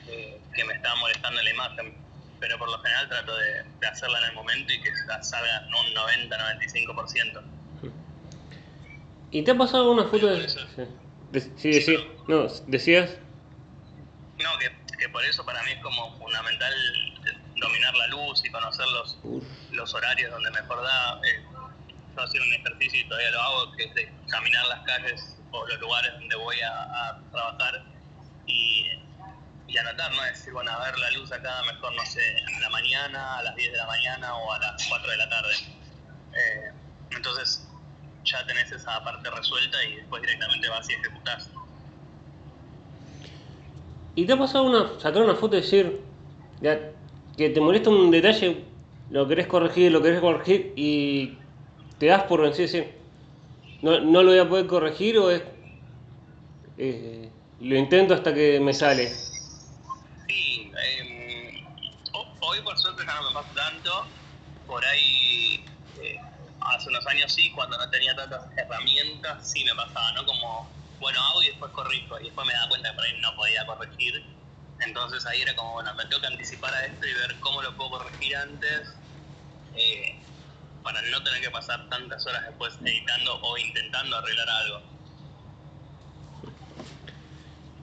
[0.07, 2.08] eh, que me está molestando en la imagen.
[2.39, 5.95] Pero por lo general trato de, hacerla en el momento y que salga un
[6.29, 7.41] 90-95%.
[9.31, 10.49] ¿Y te ha pasado alguna foto de.?
[11.57, 11.97] Sí, sí,
[12.27, 13.17] No, ¿decías?
[14.39, 16.73] No, que, que por eso para mí es como fundamental
[17.59, 19.17] dominar la luz y conocer los,
[19.71, 21.21] los horarios donde mejor da.
[21.23, 21.43] Eh,
[22.15, 25.65] yo hacer un ejercicio y todavía lo hago, que es de caminar las calles o
[25.67, 27.83] los lugares donde voy a, trabajar
[28.47, 28.89] y,
[29.69, 30.25] y, anotar, ¿no?
[30.25, 32.21] Es decir, bueno, a ver la luz acá mejor, no sé,
[32.57, 35.29] a la mañana, a las 10 de la mañana o a las 4 de la
[35.29, 35.53] tarde.
[36.33, 36.71] Eh,
[37.11, 37.67] entonces
[38.23, 41.49] ya tenés esa parte resuelta y después directamente vas y ejecutás.
[44.15, 46.01] ¿Y te ha pasado una, sacar una foto y decir,
[47.37, 48.63] que te molesta un detalle,
[49.09, 51.37] lo querés corregir, lo querés corregir y
[51.97, 52.93] te das por vencido decir,
[53.81, 55.41] no, no lo voy a poder corregir o es,
[56.77, 57.29] eh,
[57.61, 59.09] lo intento hasta que me sale.
[62.61, 64.07] Por suerte ya no me pasa tanto,
[64.65, 65.65] por ahí
[66.01, 66.15] eh,
[66.61, 70.25] hace unos años sí, cuando no tenía tantas herramientas sí me pasaba, ¿no?
[70.25, 70.69] Como,
[70.99, 73.65] bueno, hago y después corrijo y después me da cuenta que por ahí no podía
[73.65, 74.39] corregir
[74.79, 77.75] entonces ahí era como, bueno, me tengo que anticipar a esto y ver cómo lo
[77.75, 78.87] puedo corregir antes
[79.73, 80.25] eh,
[80.83, 84.81] para no tener que pasar tantas horas después editando o intentando arreglar algo.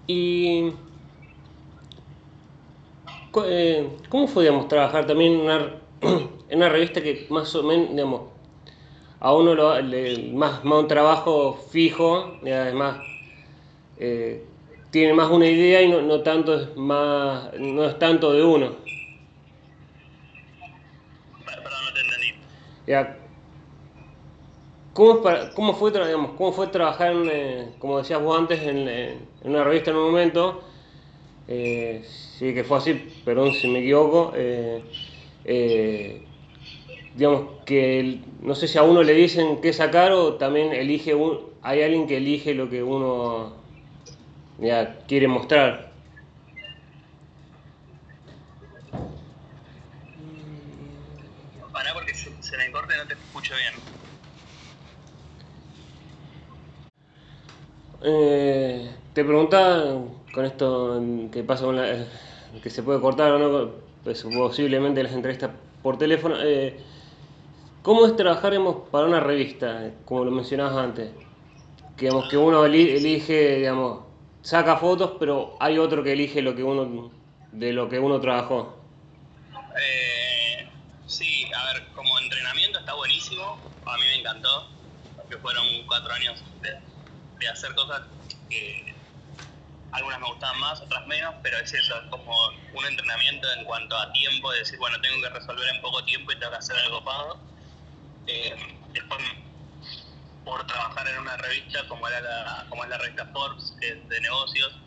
[0.06, 0.72] Y
[3.44, 5.74] eh, ¿cómo fue, digamos, trabajar también en una,
[6.48, 8.22] en una revista que más o menos, digamos,
[9.20, 12.98] a uno lo, le, más, más un trabajo fijo, y además
[13.98, 14.44] eh,
[14.90, 18.76] tiene más una idea y no, no, tanto es más, no es tanto de uno.
[21.44, 22.34] Perdón, no te entendí.
[22.86, 23.16] Ya,
[24.96, 28.88] ¿Cómo, para, cómo, fue, digamos, ¿Cómo fue trabajar, en, eh, como decías vos antes, en,
[28.88, 30.62] en, una revista en un momento?
[31.48, 34.32] Eh, sí que fue así, perdón si me equivoco.
[34.34, 34.84] Eh,
[35.44, 36.28] eh,
[37.14, 41.40] digamos que no sé si a uno le dicen qué sacar o también elige un,
[41.62, 43.64] hay alguien que elige lo que uno
[44.58, 45.96] ya, quiere mostrar.
[51.72, 53.74] Para porque se, se me corta y no te escucho bien.
[58.02, 59.94] Eh, te preguntaba
[60.36, 62.06] con esto que pasa con la,
[62.62, 63.72] que se puede cortar o no,
[64.04, 65.50] pues, posiblemente las entrevistas
[65.82, 66.36] por teléfono.
[66.42, 66.78] Eh,
[67.82, 68.52] ¿Cómo es trabajar
[68.90, 71.10] para una revista, como lo mencionabas antes?
[71.96, 74.00] Que, digamos, que uno elige, digamos,
[74.42, 77.10] saca fotos, pero hay otro que elige lo que uno
[77.52, 78.76] de lo que uno trabajó.
[79.80, 80.68] Eh,
[81.06, 84.68] sí, a ver, como entrenamiento está buenísimo, a mí me encantó,
[85.30, 88.02] que fueron cuatro años de hacer cosas
[88.50, 88.95] que
[89.96, 92.32] algunas me gustaban más, otras menos, pero es eso, es como
[92.74, 96.32] un entrenamiento en cuanto a tiempo, de decir, bueno, tengo que resolver en poco tiempo
[96.32, 97.40] y tengo que hacer algo pago.
[98.26, 98.54] Eh,
[98.92, 99.22] después,
[100.44, 104.08] por trabajar en una revista como, era la, como es la revista Forbes, que es
[104.08, 104.78] de negocios,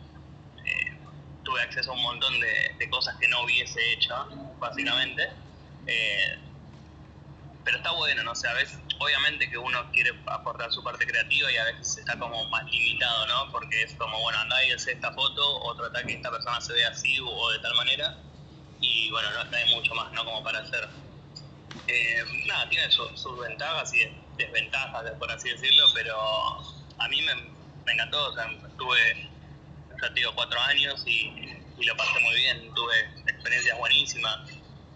[0.64, 0.96] eh,
[1.44, 4.14] tuve acceso a un montón de, cosas que no hubiese hecho,
[4.58, 5.28] básicamente.
[5.86, 6.38] Eh,
[7.70, 8.32] pero está bueno, ¿no?
[8.32, 12.18] O a veces, obviamente que uno quiere aportar su parte creativa y a veces está
[12.18, 13.52] como más limitado, ¿no?
[13.52, 16.72] Porque es como, bueno, anda y hace esta foto o trata que esta persona se
[16.72, 18.18] vea así o de tal manera.
[18.80, 20.24] Y bueno, no, hay mucho más, ¿no?
[20.24, 20.88] Como para hacer.
[21.86, 24.00] Eh, nada, tiene su, sus ventajas y
[24.36, 26.18] desventajas, por así decirlo, pero
[26.98, 27.34] a mí me,
[27.84, 29.30] me encantó, o sea, estuve,
[30.02, 34.40] ya digo, cuatro años y, y lo pasé muy bien, tuve experiencias buenísimas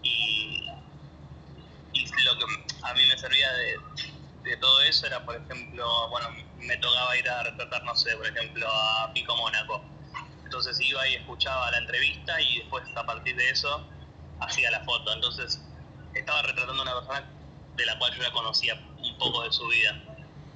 [0.03, 0.64] y
[1.95, 2.45] y lo que
[2.83, 3.79] a mí me servía de,
[4.43, 6.27] de, todo eso era, por ejemplo, bueno,
[6.59, 9.81] me tocaba ir a retratar, no sé, por ejemplo, a Pico Mónaco.
[10.43, 13.87] Entonces iba y escuchaba la entrevista y después a partir de eso
[14.41, 15.13] hacía la foto.
[15.13, 15.61] Entonces
[16.13, 17.29] estaba retratando a una persona
[17.75, 20.01] de la cual yo ya conocía un poco de su vida.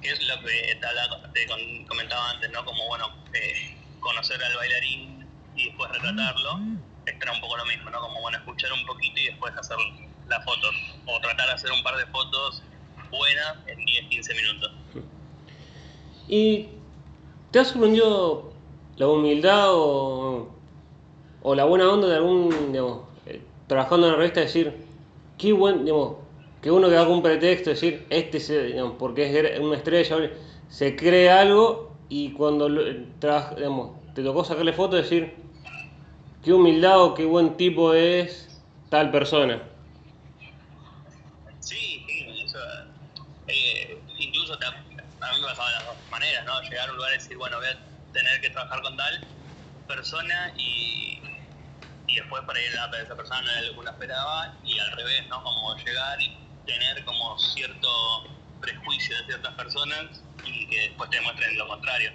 [0.00, 2.64] Que es lo que te, te comentaba antes, ¿no?
[2.64, 6.60] Como, bueno, eh, conocer al bailarín y después retratarlo.
[7.04, 8.00] Esto era un poco lo mismo, ¿no?
[8.00, 10.74] Como, bueno, escuchar un poquito y después hacerlo las fotos
[11.06, 12.62] o tratar de hacer un par de fotos
[13.10, 14.72] buenas en 10, 15 minutos.
[16.28, 16.68] ¿Y
[17.50, 18.52] te ha sorprendido
[18.96, 20.48] la humildad o,
[21.42, 24.86] o la buena onda de algún, digamos, eh, trabajando en la revista, decir,
[25.36, 26.16] qué buen, digamos,
[26.62, 30.30] que uno que haga un pretexto, decir, este, se, digamos, porque es una estrella,
[30.68, 35.34] se cree algo y cuando digamos, te tocó sacarle fotos, decir,
[36.44, 39.62] qué humildad o qué buen tipo es tal persona.
[45.30, 47.56] a mí me pasaba de las dos maneras, Llegar a un lugar y decir, bueno,
[47.58, 49.26] voy a tener que trabajar con tal
[49.86, 51.20] persona y,
[52.06, 55.28] y después para ir a esa persona no era lo que esperaba y al revés,
[55.28, 55.42] ¿no?
[55.42, 56.36] Como llegar y
[56.66, 57.88] tener como cierto
[58.60, 62.12] prejuicio de ciertas personas y que después te demuestren lo contrario.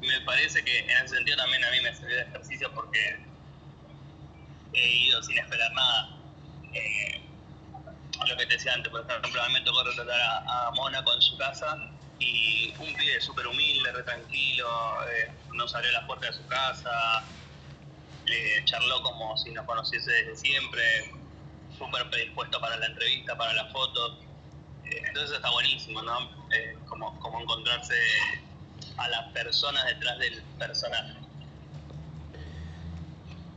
[0.00, 3.26] Me parece que en ese sentido también a mí me sirvió de ejercicio porque
[4.72, 6.08] he ido sin esperar nada.
[6.72, 7.20] Eh,
[8.26, 11.12] lo que te decía antes, por ejemplo, a mí me tocó retratar a, a Mónaco
[11.12, 11.76] en su casa
[12.18, 14.66] y un pibe súper humilde, re tranquilo,
[15.10, 17.28] eh, nos abrió la puerta de su casa,
[18.24, 20.82] le charló como si nos conociese desde siempre,
[21.76, 24.18] súper predispuesto para la entrevista, para la foto.
[24.84, 26.20] Eh, entonces está buenísimo, ¿no?
[26.52, 27.94] Eh, como, como encontrarse
[28.96, 31.14] a las personas detrás del personaje.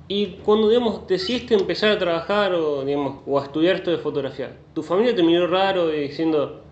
[0.09, 4.55] Y cuando digamos, decidiste empezar a trabajar o, digamos, o a estudiar esto de fotografía,
[4.73, 6.63] ¿tu familia te miró raro diciendo,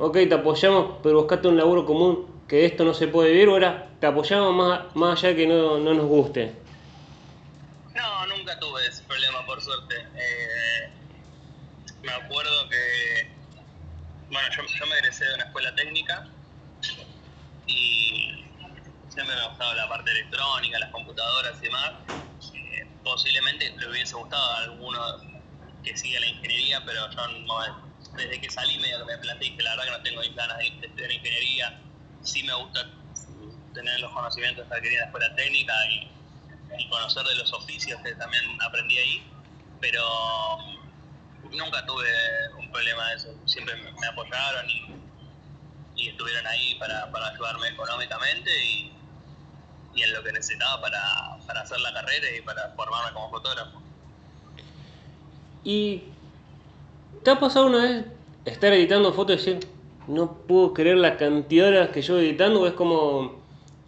[0.00, 3.52] ok, te apoyamos, pero buscate un laburo común, que esto no se puede vivir, o
[3.52, 6.54] ahora te apoyamos más, más allá que no, no nos guste?
[7.94, 9.94] No, nunca tuve ese problema, por suerte.
[10.14, 10.92] Eh,
[12.02, 13.30] me acuerdo que,
[14.30, 16.26] bueno, yo, yo me egresé de una escuela técnica
[17.66, 18.46] y
[19.10, 21.92] siempre me ha gustado la parte electrónica, las computadoras y demás.
[22.54, 24.98] Eh, posiblemente le hubiese gustado a alguno
[25.84, 27.89] que siga la ingeniería, pero yo no,
[28.20, 31.10] desde que salí medio me planteé que la verdad que no tengo ganas de estudiar
[31.10, 31.80] ingeniería,
[32.22, 32.86] sí me gusta
[33.74, 36.10] tener los conocimientos que adquirí en la escuela técnica y,
[36.88, 39.22] conocer de los oficios que también aprendí ahí,
[39.80, 40.02] pero
[41.52, 42.08] nunca tuve
[42.58, 48.92] un problema de eso, siempre me, apoyaron y, estuvieron ahí para, ayudarme económicamente y,
[49.94, 53.82] en lo que necesitaba para, para hacer la carrera y para formarme como fotógrafo.
[55.62, 56.02] ¿Y
[57.22, 58.04] te ha pasado una vez
[58.44, 59.68] estar editando fotos y decir,
[60.06, 62.62] no puedo creer la cantidad de horas que yo editando?
[62.62, 63.42] ¿O es como,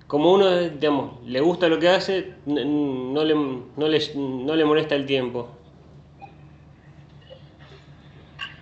[0.07, 4.95] como uno, digamos, le gusta lo que hace, no le, no le, no le molesta
[4.95, 5.51] el tiempo?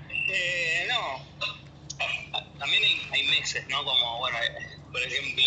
[0.08, 1.98] Eh, no,
[2.58, 3.84] también hay, meses, ¿no?
[3.84, 4.38] Como, bueno,
[4.92, 5.44] por ejemplo,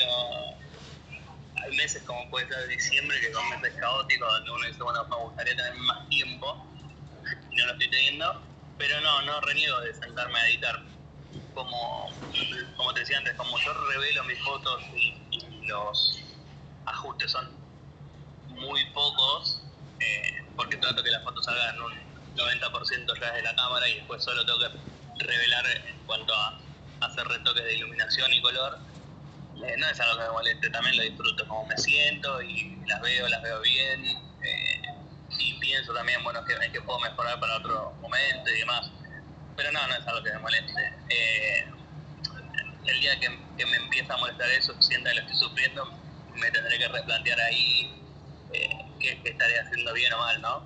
[1.56, 5.16] hay meses como puede ser diciembre, que son meses caóticos, donde uno dice, bueno, me
[5.16, 6.58] gustaría tener más tiempo
[7.56, 8.42] no lo estoy teniendo,
[8.78, 10.82] pero no, no reniego de sentarme a editar.
[11.54, 12.10] Como,
[12.76, 15.14] como te decía antes, como yo revelo mis fotos y,
[15.66, 16.20] los
[16.86, 17.50] ajustes son
[18.50, 19.62] muy pocos,
[20.00, 21.94] eh, porque trato que las fotos salgan un
[22.36, 26.60] 90% ya desde la cámara y después solo tengo que revelar en cuanto a
[27.02, 28.78] hacer retoques de iluminación y color.
[29.64, 33.02] Eh, no es algo que me moleste, también lo disfruto como me siento y las
[33.02, 34.06] veo, las veo bien.
[34.44, 34.82] Eh,
[35.40, 38.92] y pienso también, bueno, que, que puedo mejorar para otro momento y demás.
[39.56, 40.94] Pero no, no es algo que me moleste.
[41.10, 41.66] Eh,
[42.86, 45.86] el día que, me empieza a molestar eso, sienta que lo estoy sufriendo,
[46.36, 47.92] me tendré que replantear ahí
[48.52, 48.70] eh,
[49.00, 50.64] qué, estaré haciendo bien o mal, ¿no?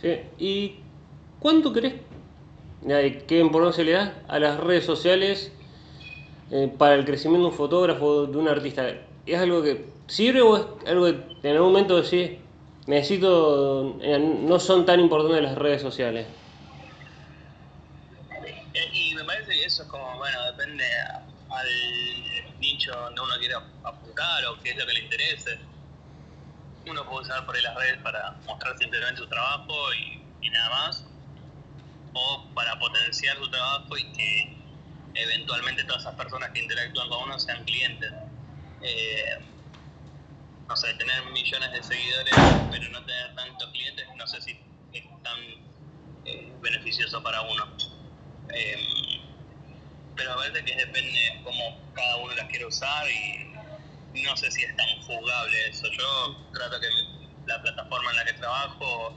[0.00, 0.80] Sí, ¿y
[1.40, 1.94] cuánto crees
[3.26, 5.52] qué importancia le das a las redes sociales
[6.50, 8.88] eh, para el crecimiento de un fotógrafo, de un artista?
[9.24, 12.38] ¿Es algo que sirve o es algo que en algún momento decís,
[12.86, 16.26] necesito, eh, no son tan importantes las redes sociales.
[18.74, 20.84] Eh, y me parece que eso es como, bueno, depende
[21.50, 25.58] al nicho donde uno quiera apuntar o qué es lo que le interese.
[26.86, 31.04] Uno puede usar por ahí las redes para mostrar simplemente su trabajo y, nada más,
[32.12, 34.56] o para potenciar su trabajo y que
[35.14, 38.12] eventualmente todas esas personas que interactúan con uno sean clientes.
[38.82, 39.38] Eh,
[40.68, 42.34] no sé, tener millones de seguidores
[42.70, 44.52] pero no tener tantos clientes, no sé si
[44.92, 45.38] es tan
[46.24, 47.76] eh, beneficioso para uno.
[48.48, 49.20] Em,
[50.16, 54.64] pero a veces que depende cómo cada uno las quiere usar y no sé si
[54.64, 55.86] es tan juzgable eso.
[55.90, 56.88] Yo trato que
[57.46, 59.16] la plataforma en la que trabajo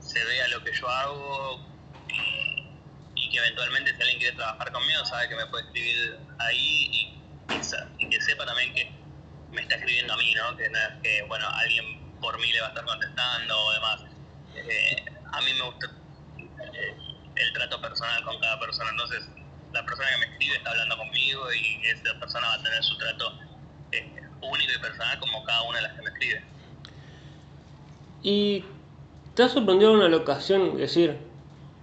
[0.00, 1.60] se vea lo que yo hago
[2.08, 7.20] y, que eventualmente si alguien quiere trabajar conmigo sabe que me puede escribir ahí
[7.98, 8.97] y que sepa también que
[9.52, 10.56] me está escribiendo a mí, ¿no?
[10.56, 14.00] Que no es que, bueno, alguien por mí le va a estar contestando o demás.
[14.54, 15.86] Eh, a mí me gusta
[16.74, 16.96] eh,
[17.36, 19.28] el trato personal con cada persona, entonces
[19.72, 22.96] la persona que me escribe está hablando conmigo y esa persona va a tener su
[22.98, 23.32] trato
[23.92, 26.44] eh, único y personal como cada una de las que me escribe.
[28.22, 28.64] ¿Y
[29.34, 31.16] te ha sorprendido una locación, es decir,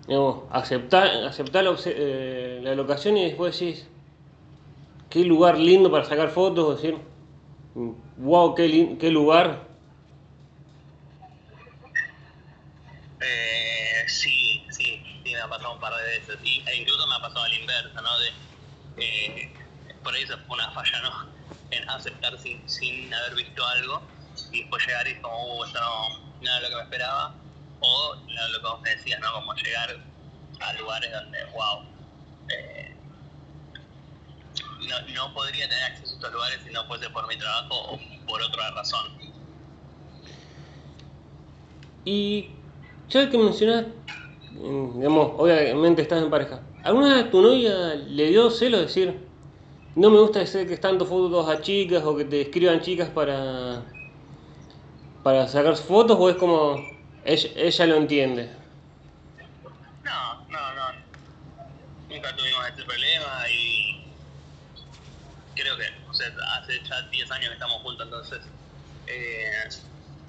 [0.08, 3.88] digamos, aceptar, aceptar la, locación y después decís,
[5.10, 7.00] qué lugar lindo para sacar fotos, decir,
[7.76, 9.68] Wow, qué, qué lugar.
[13.20, 16.38] Eh, sí, sí, sí, me ha pasado un par de veces.
[16.42, 18.20] e incluso me ha pasado a la inversa, ¿no?
[18.20, 19.54] De, eh,
[20.04, 21.12] por se fue una falla, ¿no?
[21.72, 24.02] En aceptar sin, sin haber visto algo
[24.54, 27.36] y después llegar y como, uh, esto no, no era lo que me esperaba.
[27.82, 29.34] O lo, que vos me decías, ¿no?
[29.34, 29.90] Como llegar
[30.62, 31.84] a lugares donde, wow,
[32.50, 32.95] eh,
[34.88, 38.42] no, podría tener acceso a estos lugares si no fuese por mi trabajo o por
[38.42, 39.08] otra razón.
[42.06, 42.50] Y
[43.10, 43.86] ya que mencionas,
[44.52, 49.20] digamos, obviamente estás en pareja, ¿alguna vez tu novia le dio celo decir,
[49.96, 53.84] no me gusta decir que están fotos a chicas o que te escriban chicas para,
[55.24, 56.76] para sacar fotos o es como,
[57.24, 58.52] ella, ella lo entiende?
[60.04, 61.06] No, no, no.
[62.10, 64.06] Nunca tuvimos este problema y
[65.56, 66.28] creo que, o sea,
[66.66, 68.40] hace ya 10 años que estamos juntos, entonces
[69.08, 69.70] eh,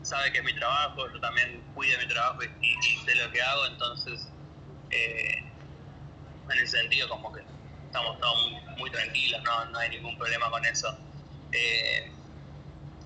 [0.02, 3.66] sabe que es mi trabajo, yo también cuido mi trabajo y, sé lo que hago,
[3.66, 4.28] entonces
[4.90, 5.42] eh,
[6.50, 7.42] en ese sentido como que
[7.86, 10.96] estamos todos muy, tranquilos, no, no, hay ningún problema con eso.
[11.52, 12.10] Eh,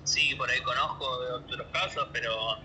[0.03, 2.57] sí, por ahí conozco de otros casos, pero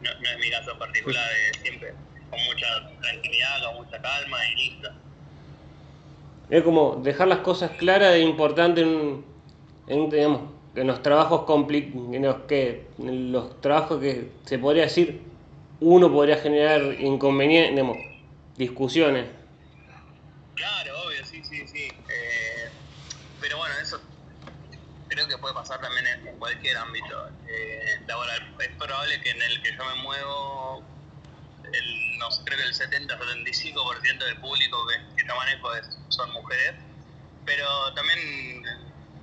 [0.00, 1.30] no, no, es mi caso en particular,
[1.62, 1.94] siempre
[2.30, 4.90] con mucha tranquilidad, con mucha calma y listo.
[6.48, 9.35] Es como dejar las cosas claras e importantes en, en,
[9.86, 10.42] digamos,
[10.74, 15.22] en los trabajos en los que los trabajos que se podría decir
[15.80, 17.84] uno podría generar inconvenientes,
[18.56, 19.26] discusiones.
[20.54, 21.88] Claro, obvio, sí, sí, sí.
[22.08, 22.70] Eh,
[23.40, 24.00] pero bueno, eso
[25.54, 28.54] pasar también en, cualquier ámbito eh, laboral.
[28.60, 30.82] Es probable que en el que yo me muevo,
[31.64, 35.68] el, no sé, creo que el 70-75% del público que, que manejo
[36.08, 36.74] son mujeres,
[37.44, 38.64] pero también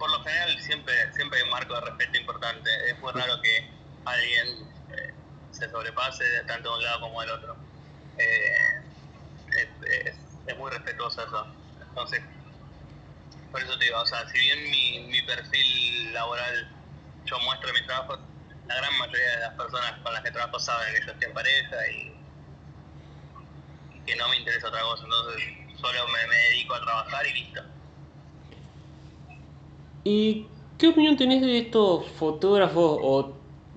[0.03, 2.69] por lo general siempre, siempre hay un marco de respeto importante.
[2.89, 3.71] Es muy raro que
[4.03, 5.13] alguien eh,
[5.51, 7.55] se sobrepase tanto de un lado como del otro.
[8.17, 8.81] Eh,
[10.45, 11.47] es, muy respetuoso eso.
[11.87, 12.21] Entonces,
[13.49, 16.69] por eso te digo, o sea, si bien mi, mi perfil laboral
[17.23, 18.19] yo muestro mi trabajo,
[18.67, 21.33] la gran mayoría de las personas con las que trabajo saben que yo estoy en
[21.33, 22.13] pareja y,
[24.05, 25.43] que no me interesa otra cosa, entonces
[25.79, 27.72] solo me dedico a trabajar y listo.
[30.03, 30.47] ¿Y
[30.77, 33.33] qué opinión tenés de estos fotógrafos o,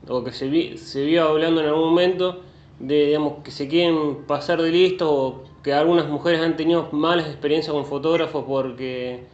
[0.08, 2.42] o que se, vi, se vio hablando en algún momento
[2.78, 7.26] de digamos que se quieren pasar de listo o que algunas mujeres han tenido malas
[7.26, 9.24] experiencias con fotógrafos porque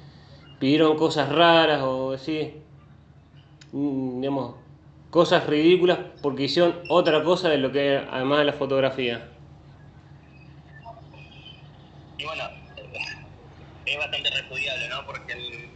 [0.58, 2.54] pidieron cosas raras o así,
[3.72, 4.54] mm, digamos,
[5.10, 9.28] cosas ridículas porque hicieron otra cosa de lo que además de la fotografía.
[12.16, 12.44] Y bueno,
[13.84, 15.04] es bastante repudiable, ¿no?
[15.04, 15.71] Porque en,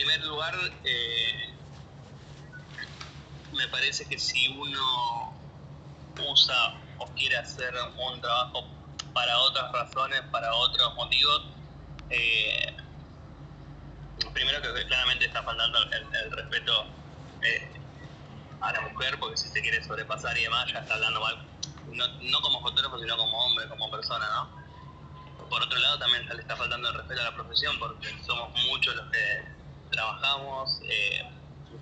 [0.00, 1.52] primer lugar, eh,
[3.52, 5.34] me parece que si uno
[6.26, 8.64] usa o quiere hacer un trabajo
[9.12, 11.42] para otras razones, para otros motivos,
[12.08, 12.74] eh,
[14.32, 16.86] primero que claramente está faltando el, respeto
[17.42, 17.70] eh,
[18.62, 21.46] a la mujer, porque si se quiere sobrepasar y demás, ya está hablando mal,
[21.92, 24.60] no, no como fotógrafo, sino como hombre, como persona, ¿no?
[25.50, 28.94] Por otro lado, también le está faltando el respeto a la profesión, porque somos muchos
[28.96, 29.59] los que
[29.90, 31.22] trabajamos, eh,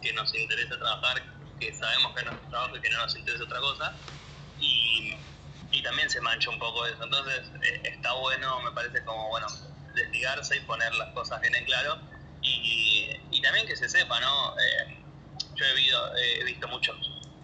[0.03, 1.23] que nos interesa trabajar,
[1.59, 3.95] que sabemos que es nuestro trabajo y que no nos interesa otra cosa,
[4.61, 5.15] y,
[5.71, 7.03] y también se mancha un poco eso.
[7.03, 9.47] Entonces, eh, está bueno, me parece como, bueno,
[9.95, 11.99] desligarse y poner las cosas bien en claro
[12.43, 14.55] y, también que se sepa, ¿no?
[14.59, 14.99] Eh,
[15.55, 16.97] yo he, he visto muchos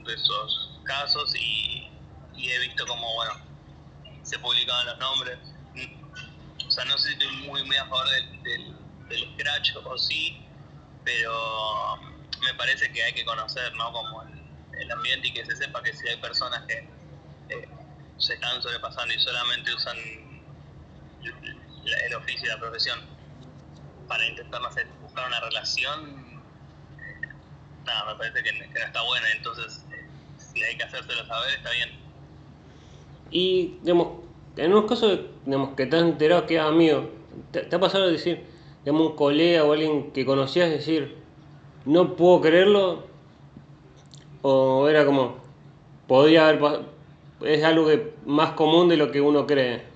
[0.04, 1.88] de esos casos y,
[2.36, 3.34] he visto como, bueno,
[4.22, 5.38] se publicaban los nombres.
[6.66, 8.42] O sea, no sé si estoy muy, muy a favor del,
[9.08, 10.43] del, scratch o sí,
[11.04, 11.96] pero
[12.42, 13.92] me parece que hay que conocer, ¿no?
[13.92, 16.88] Como el, ambiente y que se sepa que si hay personas que
[17.48, 17.68] eh,
[18.18, 19.96] se están sobrepasando y solamente usan
[22.06, 23.00] el oficio y la profesión
[24.08, 26.42] para intentar hacer, buscar una relación,
[27.84, 29.84] nada, me parece que, no está buena, entonces
[30.36, 31.90] si hay que hacérselo saber está bien.
[33.30, 34.24] Y, digamos,
[34.56, 37.10] en unos casos, digamos, que te has enterado que es amigo,
[37.50, 38.46] ¿te, ha pasado a decir,
[38.84, 41.16] digamos, un colega o alguien que conocías decir,
[41.84, 43.06] no puedo creerlo?
[44.42, 45.38] ¿O era como,
[46.06, 46.82] podía haber,
[47.42, 49.94] es algo que más común de lo que uno cree?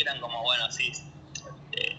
[0.00, 0.92] eran como, bueno, sí,
[1.72, 1.96] eh,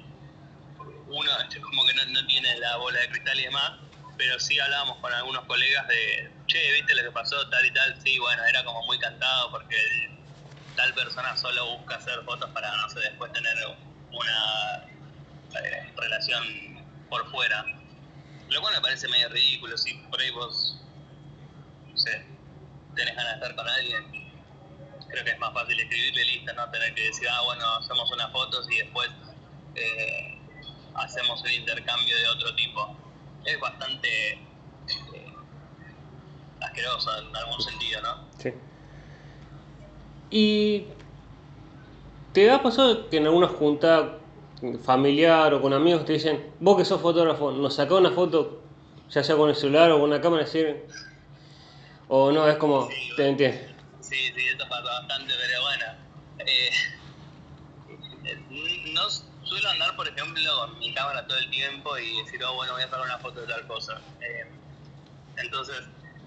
[1.07, 3.71] uno como que no, tiene la bola de cristal y demás,
[4.17, 8.01] pero sí hablábamos con algunos colegas de, che, ¿viste lo que pasó tal y tal?
[8.01, 9.75] Sí, bueno, era como muy cantado porque
[10.75, 13.55] tal persona solo busca hacer fotos para, no sé, después tener
[14.11, 14.87] una
[15.63, 16.43] eh, relación
[17.09, 17.65] por fuera.
[18.49, 20.79] Lo cual me parece medio ridículo, si por ahí vos,
[21.87, 22.25] no sé,
[22.95, 24.11] tenés ganas de estar con alguien,
[25.09, 28.31] creo que es más fácil escribirle lista, no tener que decir, ah, bueno, hacemos unas
[28.31, 29.09] fotos y después
[29.75, 30.39] eh,
[30.95, 32.97] hacemos un intercambio de otro tipo.
[33.45, 35.33] Es bastante eh,
[36.61, 38.29] asqueroso en algún sentido, ¿no?
[38.39, 38.53] Sí.
[40.37, 40.87] ¿Y
[42.33, 44.17] te ha pasado que en alguna junta
[44.83, 48.61] familiar o con amigos te dicen, vos que sos fotógrafo, nos sacás una foto,
[49.09, 50.87] ya sea con el celular o con una cámara, decir,
[52.09, 53.61] o no, es como, te entiendes?
[54.01, 55.85] Sí, sí, eso pasa bastante, pero bueno.
[56.45, 56.69] Eh,
[58.93, 62.73] no suelo andar, por ejemplo, con mi cámara todo el tiempo y decir, oh, bueno,
[62.73, 64.01] voy a sacar una foto de tal cosa.
[64.19, 64.51] Eh,
[65.37, 65.77] entonces,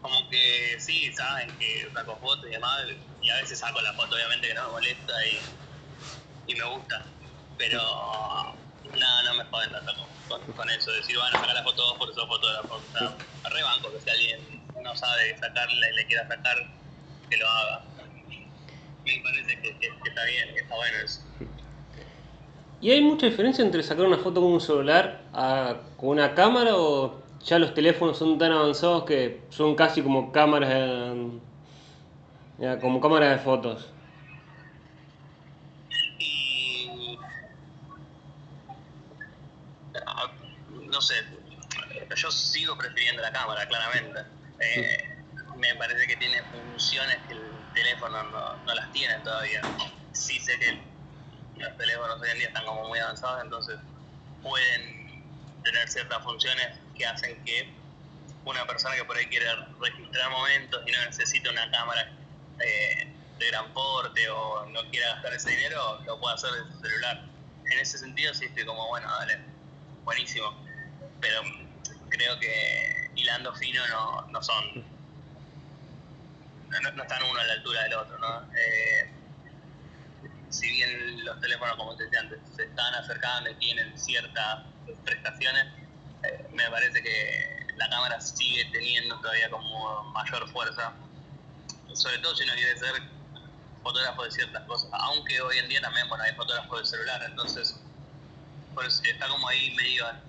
[0.03, 2.81] como que sí, saben que saco fotos y demás,
[3.23, 7.05] y a veces saco la foto, obviamente, que no me molesta y, y me gusta.
[7.57, 7.83] Pero
[8.97, 9.93] nada, no me joden tanto
[10.29, 12.75] con, con, eso, decir, bueno, sacar la foto vos por eso fotógrafo.
[12.75, 13.17] O sea,
[13.51, 14.41] rebanco que si alguien
[14.83, 16.57] no sabe sacarla y le quiera sacar
[17.29, 17.83] que lo haga.
[19.05, 21.23] Me parece que, está bien, que está bueno eso.
[22.81, 26.77] ¿Y hay mucha diferencia entre sacar una foto con un celular a, con una cámara
[26.77, 31.17] o ya los teléfonos son tan avanzados que son casi como cámaras
[32.81, 33.93] como cámaras de fotos?
[36.19, 37.19] Y,
[40.91, 41.15] no sé,
[42.17, 44.21] yo sigo prefiriendo la cámara, claramente.
[44.59, 45.19] Eh,
[45.57, 49.63] me parece que tiene funciones que el teléfono no, las tiene todavía.
[50.13, 50.83] Sí sé que
[51.61, 53.79] los teléfonos hoy en día están como muy avanzados, entonces
[54.43, 55.25] pueden
[55.63, 57.73] tener ciertas funciones que hacen que
[58.45, 59.47] una persona que por ahí quiere
[59.81, 62.13] registrar momentos y no necesita una cámara
[62.61, 66.81] eh, de gran porte o no quiera gastar ese dinero, lo puede hacer desde su
[66.81, 67.25] celular.
[67.71, 69.39] En ese sentido sí estoy como, bueno, dale,
[70.05, 70.55] buenísimo.
[71.21, 71.43] Pero
[72.09, 74.85] creo que hilando fino no, no son,
[76.71, 78.43] no, están uno a la altura del otro, ¿no?
[78.57, 79.11] Eh,
[80.49, 84.65] si bien los teléfonos, como te decía antes, se están acercando y tienen ciertas
[85.05, 85.67] prestaciones,
[86.53, 90.93] me parece que la cámara sigue teniendo todavía como mayor fuerza,
[91.93, 93.03] sobre todo si uno quiere ser
[93.83, 97.81] fotógrafo de ciertas cosas, aunque hoy en día también bueno, hay fotógrafos de celular, entonces
[98.75, 100.29] pues está como ahí medio en,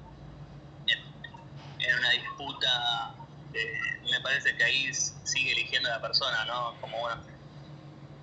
[1.98, 3.16] una disputa,
[3.54, 6.80] eh, me parece que ahí sigue eligiendo la persona, ¿no?
[6.82, 7.24] Como bueno,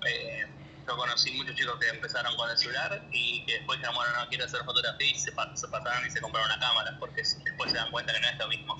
[0.05, 0.47] eh,
[0.87, 4.29] yo conocí muchos chicos que empezaron con el celular y que después dijeron, bueno, no
[4.29, 7.91] quiero hacer fotografía y se, pasaron y se compraron una cámara, porque después se dan
[7.91, 8.77] cuenta que no es lo mismo.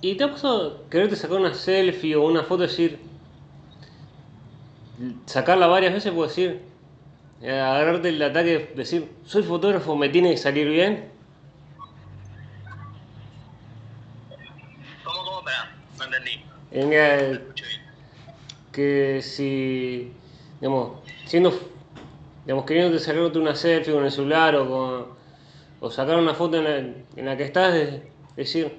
[0.00, 3.00] ¿Y te ha pasado quererte sacar una selfie o una foto y decir,
[5.26, 6.62] sacarla varias veces, puedo decir,
[7.40, 11.10] eh, agarrarte el ataque, decir, soy fotógrafo, me tiene que salir bien?
[15.04, 15.38] ¿Cómo, cómo?
[15.40, 16.44] Espera, no entendí.
[16.70, 17.51] En,
[18.72, 20.12] que si,
[20.60, 21.52] digamos, siendo,
[22.44, 25.06] digamos, queriendo sacarte una selfie con el celular o, con,
[25.80, 28.02] o sacar una foto en la, en la que estás, es
[28.36, 28.72] decir,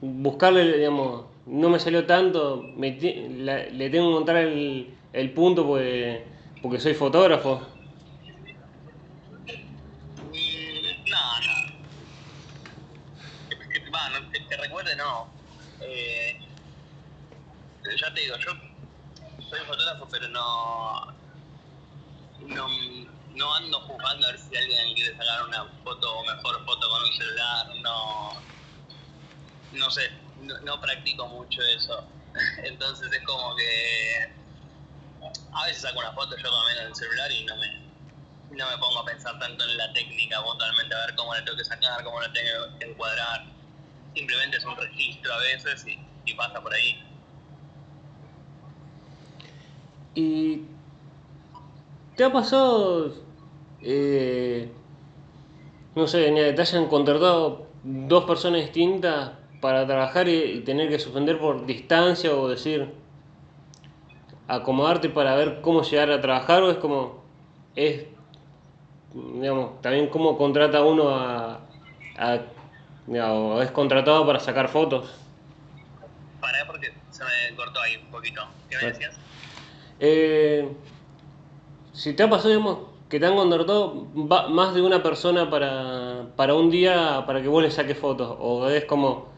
[0.00, 6.24] buscarle, digamos, no me salió tanto, me, le tengo que encontrar el, el punto porque,
[6.62, 7.60] porque soy fotógrafo.
[14.96, 15.28] No.
[15.80, 16.38] Eh,
[18.00, 18.73] ya te digo, yo
[19.48, 21.06] soy fotógrafo, pero no,
[22.40, 22.68] no,
[23.34, 27.02] no ando jugando a ver si alguien quiere sacar una foto o mejor foto con
[27.02, 28.42] un celular, no,
[29.72, 30.10] no sé,
[30.62, 32.06] no, practico mucho eso.
[32.64, 34.34] Entonces es como que
[35.52, 37.84] a veces saco una foto yo también en el celular y no me,
[38.50, 41.58] no me pongo a pensar tanto en la técnica puntualmente, a ver cómo la tengo
[41.58, 43.44] que sacar, cómo la tengo que encuadrar.
[44.14, 47.13] Simplemente es un registro a veces y, y pasa por ahí.
[50.14, 50.62] ¿Y
[52.16, 53.12] te ha pasado,
[53.82, 54.70] eh,
[55.96, 61.66] no sé, te hayan contratado dos personas distintas para trabajar y, tener que suspender por
[61.66, 62.94] distancia o decir,
[64.46, 67.24] acomodarte para ver cómo llegar a trabajar o es como,
[67.74, 68.04] es,
[69.14, 71.60] digamos, también cómo contrata uno a,
[73.60, 75.10] es contratado para sacar fotos?
[76.40, 78.46] Para, porque se me cortó ahí un poquito.
[78.68, 79.18] ¿Qué me decías?
[80.00, 80.68] Eh,
[81.92, 82.78] si te ha pasado, digamos,
[83.08, 83.94] que te han contratado
[84.48, 88.68] más de una persona para, para un día para que vos le saques fotos, o
[88.68, 89.32] es como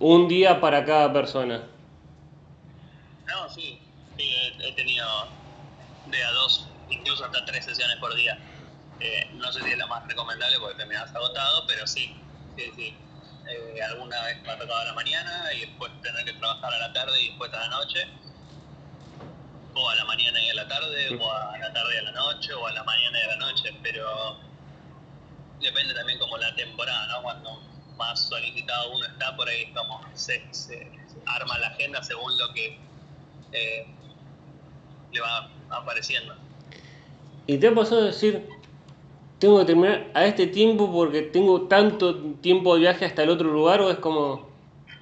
[0.00, 1.68] un día para cada persona.
[3.26, 3.78] No, sí,
[4.16, 5.06] sí, he, tenido
[6.06, 8.38] de a dos, incluso hasta tres sesiones por día.
[9.00, 12.16] Eh, no sé si es la más recomendable porque terminas agotado, pero sí,
[12.56, 12.96] sí, sí.
[13.48, 16.78] Eh, alguna vez me ha tocado a la mañana y después tener que trabajar a
[16.78, 18.08] la tarde y después a la noche
[19.74, 22.12] o a la mañana y a la tarde, o a la tarde y a la
[22.12, 24.36] noche, o a la mañana y a la noche, pero
[25.60, 27.22] depende también como la temporada, ¿no?
[27.22, 27.60] Cuando
[27.96, 30.42] más solicitado uno está, por ahí como se,
[31.26, 32.78] arma la agenda según lo que
[33.52, 33.86] eh,
[35.12, 36.34] le va apareciendo.
[37.46, 38.48] ¿Y te ha pasado decir,
[39.38, 43.50] tengo que terminar a este tiempo porque tengo tanto tiempo de viaje hasta el otro
[43.50, 44.48] lugar, o es como,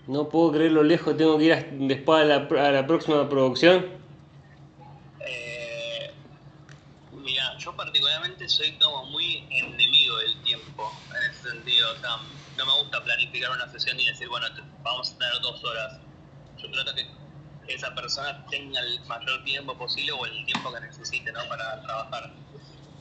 [0.07, 4.00] no puedo creer lo lejos, tengo que ir después a la, a la próxima producción?
[7.61, 11.93] Yo particularmente soy como muy enemigo del tiempo, en ese sentido.
[11.93, 12.17] O sea,
[12.57, 14.47] no me gusta planificar una sesión y decir, bueno,
[14.83, 16.01] vamos a tener dos horas.
[16.57, 17.07] Yo trato que
[17.69, 21.41] esa persona tenga el mayor tiempo posible o el tiempo que necesite ¿no?
[21.49, 22.33] para trabajar.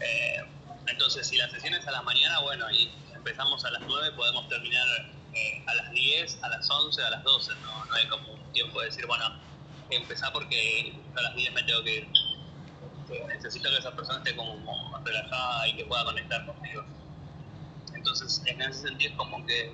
[0.01, 0.43] Eh,
[0.88, 4.47] entonces, si la sesión es a la mañana, bueno, y empezamos a las 9, podemos
[4.49, 4.88] terminar
[5.34, 7.53] eh, a las 10, a las 11, a las 12.
[7.62, 9.26] No, no hay como un tiempo de decir, bueno,
[9.89, 12.07] empezar porque a las 10 me tengo que ir
[13.28, 14.55] necesito que esa persona esté como
[15.03, 16.84] relajada y que pueda conectar conmigo.
[17.93, 19.74] Entonces, en ese sentido es como que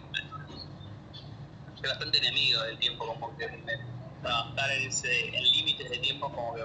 [1.76, 3.48] soy bastante enemigo del tiempo, como que
[4.22, 6.64] trabajar en, ese, en límites de tiempo como que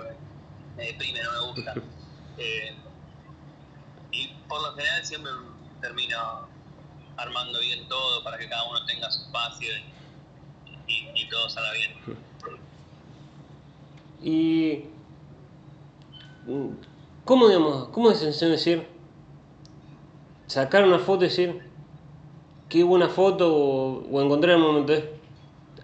[0.77, 1.75] me, deprime, no me gusta.
[2.39, 2.75] Eh,
[4.12, 5.31] y por lo general siempre
[5.83, 6.49] termino
[7.18, 9.68] armando bien todo para que cada uno tenga su espacio
[10.87, 11.93] y, y todo salga bien.
[14.23, 14.85] Y
[17.24, 19.01] ¿Cómo, digamos, cómo es sencillo decir?
[20.51, 21.62] sacar una foto y decir,
[22.68, 24.93] qué buena foto o, o encontrar el momento.
[24.93, 25.05] ¿Es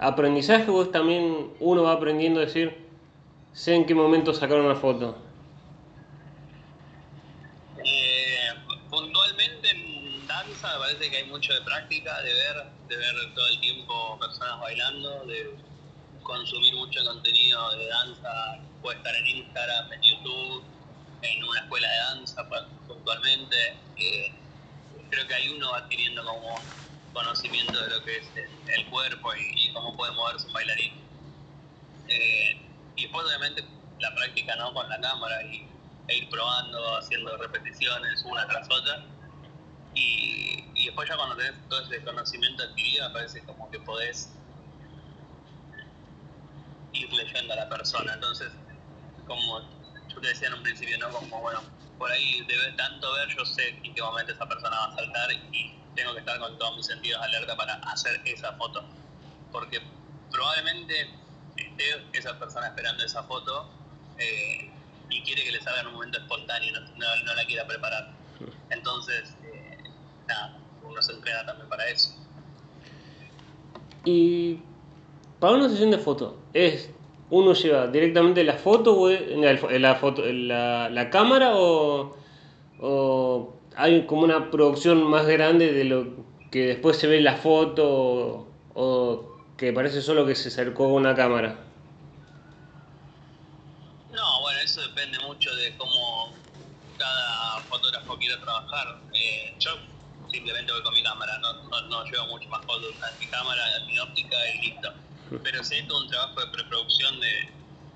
[0.01, 2.77] aprendizaje o es también uno va aprendiendo a decir,
[3.53, 5.17] sé en qué momento sacar una foto?
[7.79, 8.49] Eh,
[8.91, 12.57] puntualmente en danza me parece que hay mucho de práctica, de ver,
[12.89, 15.57] de ver todo el tiempo personas bailando, de
[16.25, 20.63] consumir mucho contenido de danza, puede estar en Instagram, en YouTube,
[21.23, 22.49] en una escuela de danza
[22.87, 23.77] puntualmente.
[25.11, 26.55] creo que ahí uno va adquiriendo como
[27.13, 30.93] conocimiento de lo que es el, cuerpo y, cómo puede moverse un bailarín.
[32.07, 32.63] Eh,
[32.95, 33.65] y después obviamente
[33.99, 34.73] la práctica ¿no?
[34.73, 35.67] con la cámara y,
[36.07, 39.05] e ir probando, haciendo repeticiones una tras otra.
[39.95, 44.31] Y, y después ya cuando tenés todo ese conocimiento adquirido, parece como que podés
[46.93, 48.15] ir leyendo a la persona.
[48.15, 48.53] Entonces,
[49.27, 49.61] como
[50.09, 51.11] yo te decía en un principio, ¿no?
[51.11, 51.61] Como, bueno,
[51.99, 55.31] por ahí de tanto ver, yo sé en qué momento esa persona va a saltar
[55.53, 58.85] y tengo que estar con todos mis sentidos alerta para hacer esa foto.
[59.53, 59.81] Porque
[60.31, 61.11] probablemente
[61.57, 61.85] esté
[62.19, 63.69] esa persona esperando esa foto
[64.19, 64.71] eh,
[65.11, 68.13] y quiere que le salga en un momento espontáneo, no, no- no la quiera preparar.
[68.71, 69.79] Entonces, eh,
[70.29, 72.11] nada, uno se entrena también para eso.
[74.05, 74.61] Y
[75.41, 76.91] para una sesión de foto, ¿es
[77.31, 82.17] uno lleva directamente la foto o la, foto, la, la cámara o,
[82.81, 86.07] o hay como una producción más grande de lo
[86.51, 91.15] que después se ve en la foto o, que parece solo que se acercó una
[91.15, 91.59] cámara?
[94.13, 96.33] No, bueno, eso depende mucho de cómo
[96.99, 98.99] cada fotógrafo quiera trabajar.
[99.15, 99.71] Eh, yo
[100.31, 102.95] simplemente voy con mi cámara, no, no, no llevo mucho más fotos.
[103.13, 104.93] En mi cámara, mi óptica y listo.
[105.31, 107.53] Pero sí hay todo un trabajo de preproducción de,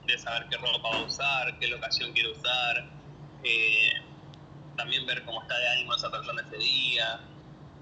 [0.07, 2.91] de saber qué ropa va a usar, qué locación quiere usar,
[3.45, 3.93] eh,
[4.77, 7.21] también ver cómo está de ánimo esa persona ese día,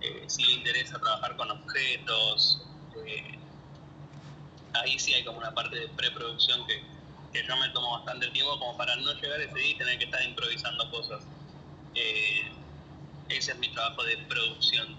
[0.00, 2.62] eh, si le interesa trabajar con objetos.
[3.06, 3.38] eh,
[4.74, 6.82] ahí sí hay como una parte de preproducción que,
[7.32, 10.04] que yo me tomo bastante tiempo como para no llegar ese día y tener que
[10.04, 11.24] estar improvisando cosas.
[11.94, 14.96] Ese es mi trabajo de producción.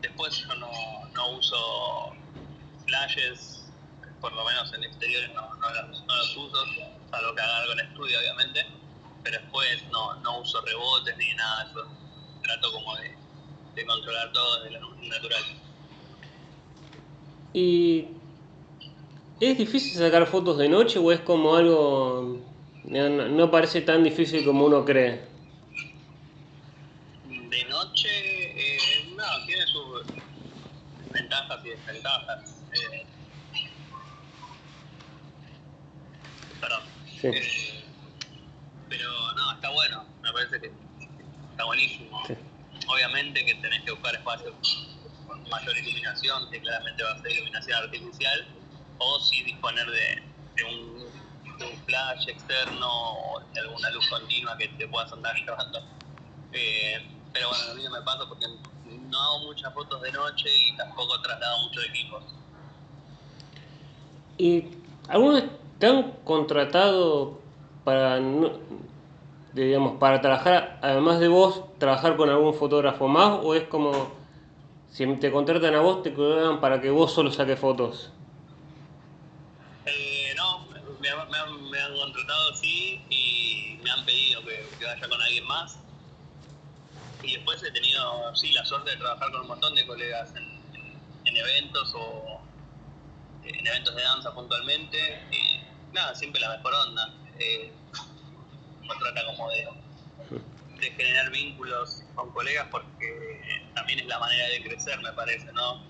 [0.00, 0.70] Después yo no,
[1.14, 2.16] no uso
[2.86, 3.59] flashes,
[4.20, 6.58] por lo menos en exteriores no, no los, no los uso,
[7.10, 8.60] salvo que haga algo en estudio obviamente,
[9.22, 11.88] pero después no, no uso rebotes ni nada de eso.
[12.42, 13.16] Trato como de,
[13.74, 15.42] de controlar todo la luz natural.
[17.52, 18.06] ¿Y
[19.40, 22.46] es difícil sacar fotos de noche o es como algo...
[22.84, 25.28] no, no- no parece tan difícil como uno cree?
[27.24, 28.78] De noche, eh,
[29.16, 30.06] no, tiene sus
[31.12, 32.64] ventajas y desventajas.
[32.72, 33.06] Eh,
[36.60, 36.82] perdón.
[37.20, 37.84] Sí.
[38.88, 40.72] Pero no, está bueno, me parece que
[41.50, 42.22] está buenísimo.
[42.26, 42.34] Sí.
[42.88, 44.54] Obviamente que tenés que buscar espacios
[45.26, 48.46] con mayor iluminación, que claramente va a ser iluminación artificial,
[48.98, 50.22] o si disponer de,
[50.56, 55.34] de un, de un flash externo o de alguna luz continua que te puedas andar
[55.44, 55.78] llevando.
[56.52, 58.46] Eh, pero bueno, a mí no me pasa porque
[58.86, 62.24] no hago muchas fotos de noche y tampoco traslado muchos equipos.
[64.38, 64.64] ¿Y
[65.08, 65.50] alguna vez
[65.80, 67.48] te han contratado
[67.84, 68.20] para,
[69.52, 73.40] digamos, para trabajar, además de vos, trabajar con algún fotógrafo más?
[73.42, 74.26] ¿O es como,
[74.86, 78.12] si te contratan a vos, te contratan para que vos solo saques fotos?
[79.86, 81.08] Eh, no, me, me
[81.38, 85.78] han, me han contratado sí y me han pedido que, vaya con alguien más.
[87.22, 90.44] Y después he tenido, sí, la suerte de trabajar con un montón de colegas en,
[90.74, 92.40] en- en eventos o
[93.42, 94.98] en eventos de danza puntualmente.
[95.30, 95.59] Y
[95.92, 97.14] nada, siempre la mejor onda.
[97.38, 97.72] Eh,
[99.36, 103.40] como de, generar vínculos con colegas porque
[103.74, 105.82] también es la manera de crecer, me parece, ¿no?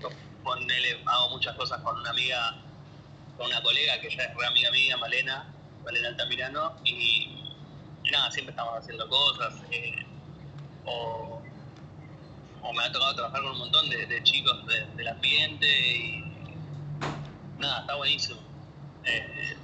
[0.00, 0.10] Yo,
[0.42, 2.56] ponele, hago muchas cosas con una amiga,
[3.36, 5.52] con una colega que ya es re amiga mía, Malena,
[5.84, 7.44] Malena Altamirano, y,
[8.10, 9.54] nada, siempre estamos haciendo cosas.
[9.70, 9.94] eh,
[10.84, 11.42] o,
[12.62, 16.56] o me ha tocado trabajar con un montón de, de chicos de- del ambiente y
[17.58, 18.40] nada, está buenísimo.
[19.04, 19.56] Eh,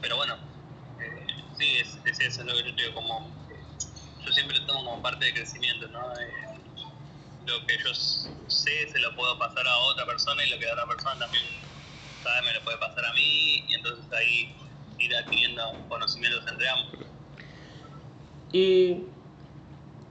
[0.00, 0.36] pero bueno,
[1.00, 1.26] eh,
[2.18, 3.32] sí, es, es eso lo que yo digo, como
[4.24, 6.00] yo siempre lo tomo como parte de crecimiento, ¿no?
[6.20, 6.60] Eh,
[7.46, 10.74] lo que yo sé se lo puedo pasar a otra persona y lo que la
[10.74, 11.44] otra persona también
[12.22, 14.56] sabe me lo puede pasar a mí y entonces ahí
[14.98, 16.94] ir adquiriendo conocimientos entre ambos.
[18.52, 19.14] Y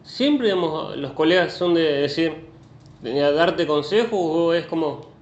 [0.03, 2.53] siempre, digamos, los colegas son de decir,
[3.01, 5.17] de darte consejos o es como,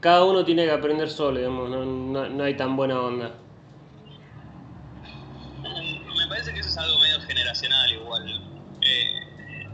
[0.00, 3.34] cada uno tiene que aprender solo, digamos, no, no- no hay tan buena onda.
[5.62, 7.20] Mm, Me parece que eso es algo medio
[7.92, 8.26] igual.
[8.80, 9.66] Eh,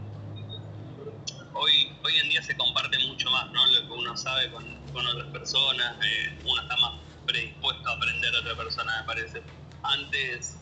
[1.53, 3.65] hoy en día se comparte mucho más, ¿no?
[3.67, 8.35] Lo que uno sabe con, con otras personas, eh, uno está más predispuesto a aprender
[8.35, 9.41] a otra persona, me parece.
[9.83, 10.57] Antes,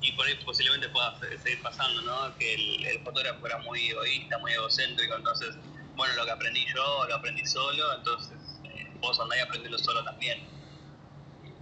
[0.00, 2.36] y por ahí posiblemente pueda seguir pasando, ¿no?
[2.38, 5.54] Que el, el fotógrafo era muy egoísta, muy egocéntrico, entonces,
[5.96, 10.02] bueno, lo que aprendí yo, lo aprendí solo, entonces eh, vos andás y aprendelo solo
[10.04, 10.46] también.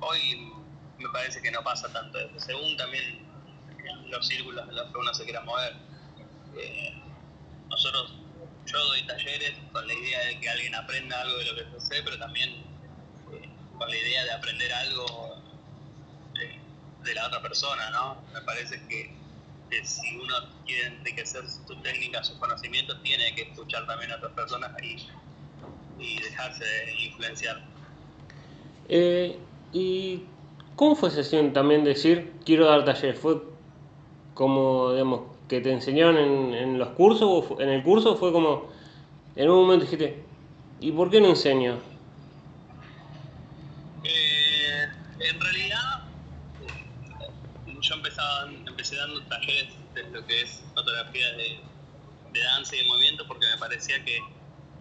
[0.00, 0.52] Hoy
[0.98, 3.25] me parece que no pasa tanto eso, según también
[4.08, 5.74] los círculos en los que uno se quiera mover.
[6.56, 6.94] Eh,
[7.68, 8.14] nosotros,
[8.66, 11.80] yo doy talleres con la idea de que alguien aprenda algo de lo que yo
[11.80, 12.50] sé, pero también
[13.32, 13.48] eh,
[13.78, 15.42] con la idea de aprender algo
[16.34, 16.58] de,
[17.04, 18.22] de, la otra persona, ¿no?
[18.32, 19.14] Me parece que,
[19.84, 20.34] si uno
[20.64, 25.06] quiere enriquecer su técnica, sus conocimientos, tiene que escuchar también a otras personas y,
[25.98, 26.64] y dejarse
[27.00, 27.62] influenciar.
[28.88, 29.38] Eh,
[29.72, 30.22] ¿Y
[30.76, 33.18] cómo fue sesión también decir quiero dar talleres?
[33.18, 33.55] ¿Fue
[34.36, 38.68] como, digamos, que te enseñaron en, en los cursos o en el curso fue como
[39.34, 40.22] en un momento dijiste
[40.78, 41.78] ¿y por qué no enseño?
[44.04, 44.84] Eh,
[45.20, 46.04] en realidad
[47.80, 51.60] yo empezaba, empecé dando talleres de lo que es fotografía de,
[52.32, 54.18] de danza y de movimiento porque me parecía que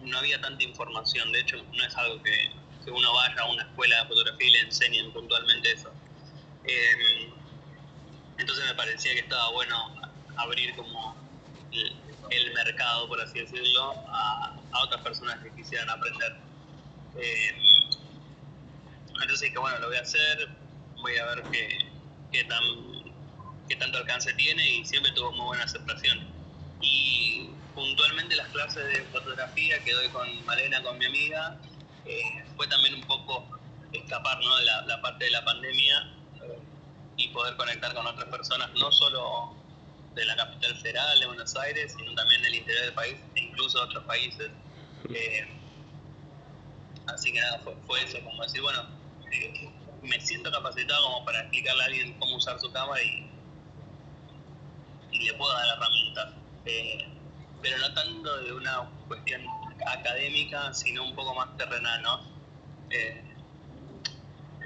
[0.02, 2.50] no había tanta información, de hecho no es algo que,
[2.84, 5.90] que uno vaya a una escuela de fotografía y le enseñen puntualmente eso.
[6.64, 7.32] Eh,
[8.38, 9.94] entonces me parecía que estaba bueno
[10.36, 11.16] abrir como
[12.30, 16.36] el, mercado, por así decirlo, a, otras personas que quisieran aprender.
[17.16, 17.54] Eh,
[19.08, 20.48] entonces dije, bueno, lo voy a hacer,
[21.00, 21.78] voy a ver qué,
[22.30, 22.62] qué, tan,
[23.68, 26.28] qué tanto alcance tiene y siempre tuvo muy buena aceptación.
[26.82, 31.56] Y puntualmente las clases de fotografía que doy con Malena, con mi amiga,
[32.04, 33.46] eh, fue también un poco
[33.92, 34.56] escapar ¿no?
[34.58, 36.15] de la parte de la pandemia
[37.16, 39.54] y poder conectar con otras personas, no solo
[40.14, 43.78] de la capital federal, de Buenos Aires, sino también del interior del país e incluso
[43.78, 44.50] de otros países.
[45.10, 45.46] Eh,
[47.06, 48.82] así que nada, fue, eso, como decir, bueno,
[49.32, 49.70] eh,
[50.02, 53.30] me siento capacitado como para explicarle a alguien cómo usar su cámara y,
[55.12, 56.34] y le puedo dar herramientas.
[56.64, 57.08] Eh,
[57.62, 59.42] pero no tanto de una cuestión
[59.86, 62.20] académica, sino un poco más terrenal, ¿no?
[62.90, 63.25] Eh,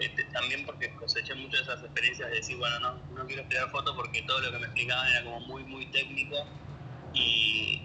[0.01, 3.95] este, también porque coseché muchas esas experiencias de decir, bueno, no, no quiero estudiar foto
[3.95, 6.37] porque todo lo que me explicaban era como muy, muy técnico
[7.13, 7.83] y,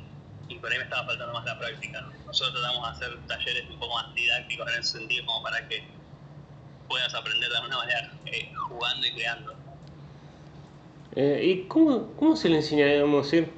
[0.47, 2.01] y por ahí me estaba faltando más la práctica.
[2.01, 2.11] ¿no?
[2.25, 5.83] Nosotros tratamos de hacer talleres un poco más didácticos en ese sentido, como para que
[6.87, 9.53] puedas aprender de alguna manera eh, jugando y creando.
[11.15, 13.51] Eh, ¿Y cómo, cómo se le enseña, digamos, decir,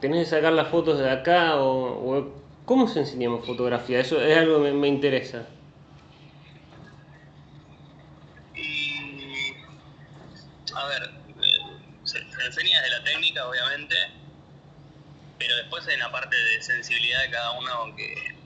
[0.00, 2.32] tenés que sacar las fotos de acá o,
[2.64, 4.00] cómo se enseñamos fotografía?
[4.00, 5.46] Eso es algo que me interesa.
[10.74, 11.10] A ver,
[11.42, 11.58] eh,
[12.04, 13.96] se, se, enseña desde la técnica, obviamente,
[15.38, 18.40] pero después hay una parte de sensibilidad de cada uno que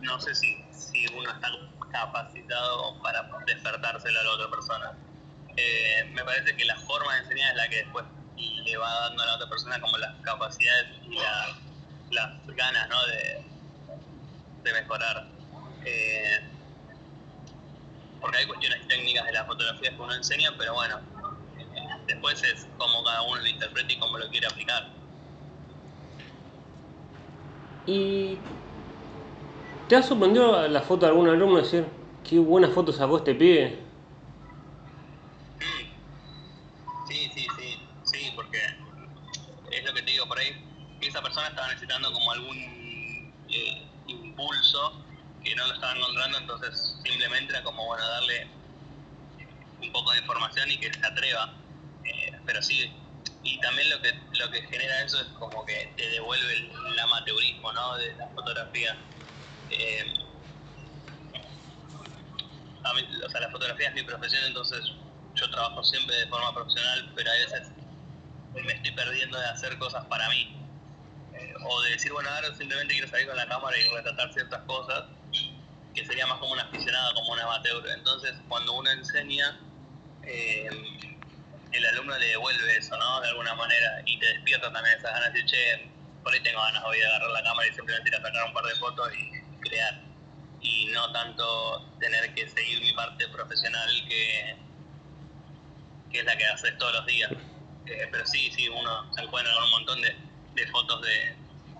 [0.00, 1.48] no sé si, si uno está
[1.90, 4.92] capacitado para despertárselo a la otra persona.
[5.56, 8.04] Eh, me parece que la forma de enseñar es la que después
[8.36, 11.56] le va dando a la otra persona como las capacidades y la,
[12.10, 13.06] las ganas ¿no?
[13.06, 13.44] de,
[14.62, 15.26] de mejorar.
[15.84, 16.40] Eh,
[18.20, 21.00] porque hay cuestiones técnicas de las fotografías que uno enseña, pero bueno,
[22.06, 24.90] después es como cada uno lo interpreta y cómo lo quiere aplicar.
[27.86, 28.38] ¿Y
[29.88, 31.86] te ha sorprendido la foto de algún alumno decir,
[32.28, 33.78] qué buena foto sacó este pibe?
[37.08, 38.58] Sí, sí, sí, sí, porque
[39.72, 40.52] es lo que te digo por ahí,
[41.00, 42.56] esa persona estaba necesitando como algún
[43.48, 44.99] eh, impulso
[45.60, 48.48] no lo estaba encontrando, entonces simplemente era como, bueno, darle
[49.82, 51.52] un poco de información y que se atreva.
[52.04, 52.92] Eh, pero sí,
[53.42, 57.72] y también lo que lo que genera eso es como que te devuelve el, amateurismo,
[57.72, 57.96] ¿no?
[57.96, 58.96] De la fotografía.
[59.70, 60.14] Eh,
[62.82, 64.92] o sea, la fotografía es mi profesión, entonces
[65.34, 67.68] yo trabajo siempre de forma profesional, pero a veces
[68.54, 70.56] me estoy perdiendo de hacer cosas para mí.
[71.34, 74.62] Eh, o de decir, bueno, ahora simplemente quiero salir con la cámara y retratar ciertas
[74.62, 75.04] cosas,
[75.94, 77.84] que sería más como un aficionado, como un amateur.
[77.90, 79.58] Entonces, cuando uno enseña,
[80.22, 80.68] eh,
[81.72, 83.20] el alumno le devuelve eso, ¿no?
[83.20, 85.90] De alguna manera, y te despierta también esas ganas de che,
[86.22, 88.52] por ahí tengo ganas hoy de agarrar la cámara y simplemente ir a sacar un
[88.52, 90.00] par de fotos y crear.
[90.60, 94.56] Y no tanto tener que seguir mi parte profesional que,
[96.12, 97.30] que es la que haces todos los días.
[97.86, 100.16] Eh, pero sí, sí, uno se encuentra con un montón de,
[100.54, 101.34] de fotos de,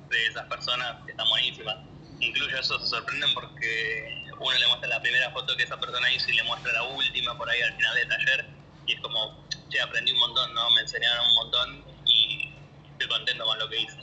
[0.08, 1.76] de esas personas que están buenísimas.
[2.20, 6.30] Incluso eso se sorprenden porque uno le muestra la primera foto que esa persona hizo
[6.30, 8.46] y le muestra la última por ahí al final del taller
[8.86, 9.36] y es como,
[9.68, 10.70] che, aprendí un montón, ¿no?
[10.70, 12.52] Me enseñaron un montón y
[12.92, 13.98] estoy contento con lo que hice.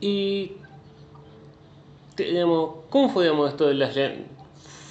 [0.00, 0.52] Y,
[2.16, 3.94] digamos, ¿cómo fue, digamos, esto de las...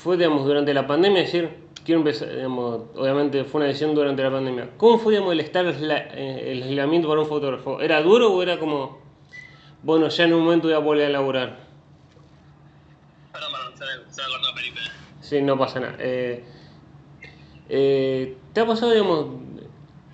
[0.01, 4.31] Fue, digamos, durante la pandemia, decir, quiero empezar, digamos, obviamente fue una decisión durante la
[4.31, 4.69] pandemia.
[4.77, 7.79] ¿Cómo fue, digamos, el estar el aislamiento para un fotógrafo?
[7.79, 9.02] ¿Era duro o era como,
[9.83, 11.57] bueno, ya en un momento voy a volver a laburar?
[15.21, 15.95] Sí, no pasa nada.
[15.99, 16.43] Eh,
[17.69, 19.27] eh, ¿Te ha pasado, digamos,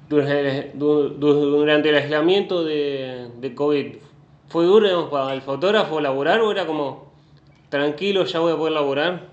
[0.07, 3.97] durante el, durante aislamiento de, de COVID?
[4.47, 7.13] ¿Fue duro, digamos, para el fotógrafo laburar o era como,
[7.69, 9.29] tranquilo, ya voy a poder laburar?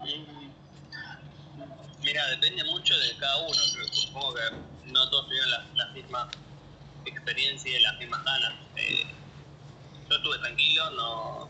[0.00, 0.50] Mm,
[2.02, 6.28] Mira, depende mucho de cada uno, pero supongo que no todos tuvieron la, la misma
[7.30, 8.52] experiencia y las mismas ganas.
[10.08, 11.48] Yo estuve tranquilo, no,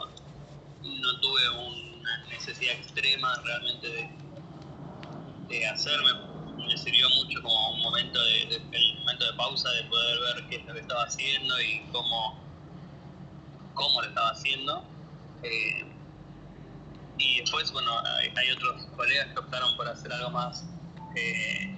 [0.83, 4.11] no tuve una necesidad extrema realmente
[5.49, 6.11] de, hacerme.
[6.59, 8.61] Me sirvió mucho como un momento de,
[8.99, 12.39] momento de pausa de poder ver qué es lo que estaba haciendo y cómo,
[13.73, 14.85] cómo lo estaba haciendo.
[15.43, 15.87] Eh,
[17.17, 20.67] y después, bueno, hay, hay otros colegas que optaron por hacer algo más
[21.17, 21.75] eh,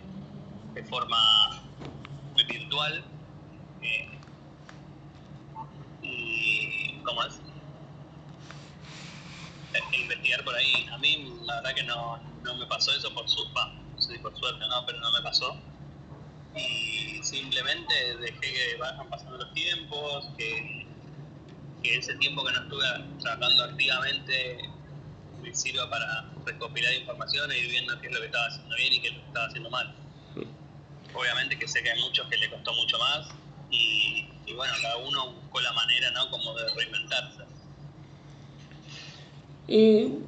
[0.75, 1.63] de forma
[2.49, 3.05] virtual.
[3.83, 4.19] Eh,
[6.03, 7.41] y, ¿cómo es?
[9.75, 10.87] E- e investigar por ahí.
[10.93, 14.15] A mí, la verdad que no, no me pasó eso por su, va, no sé
[14.15, 15.57] si por suerte, no, pero no me pasó.
[16.55, 20.87] Y simplemente dejé que vayan pasando los tiempos, que,
[21.83, 22.85] que ese tiempo que no estuve
[23.21, 24.59] trabajando activamente
[25.41, 28.93] me sirva para recopilar información e ir viendo qué es lo que estaba haciendo bien
[28.93, 29.99] y qué es lo que estaba haciendo mal.
[31.15, 33.42] Obviamente que sé que hay muchos que le costó mucho más
[33.73, 36.31] y, bueno, cada uno buscó la manera, ¿no?
[36.31, 37.43] Como de reinventarse.
[39.67, 40.19] Y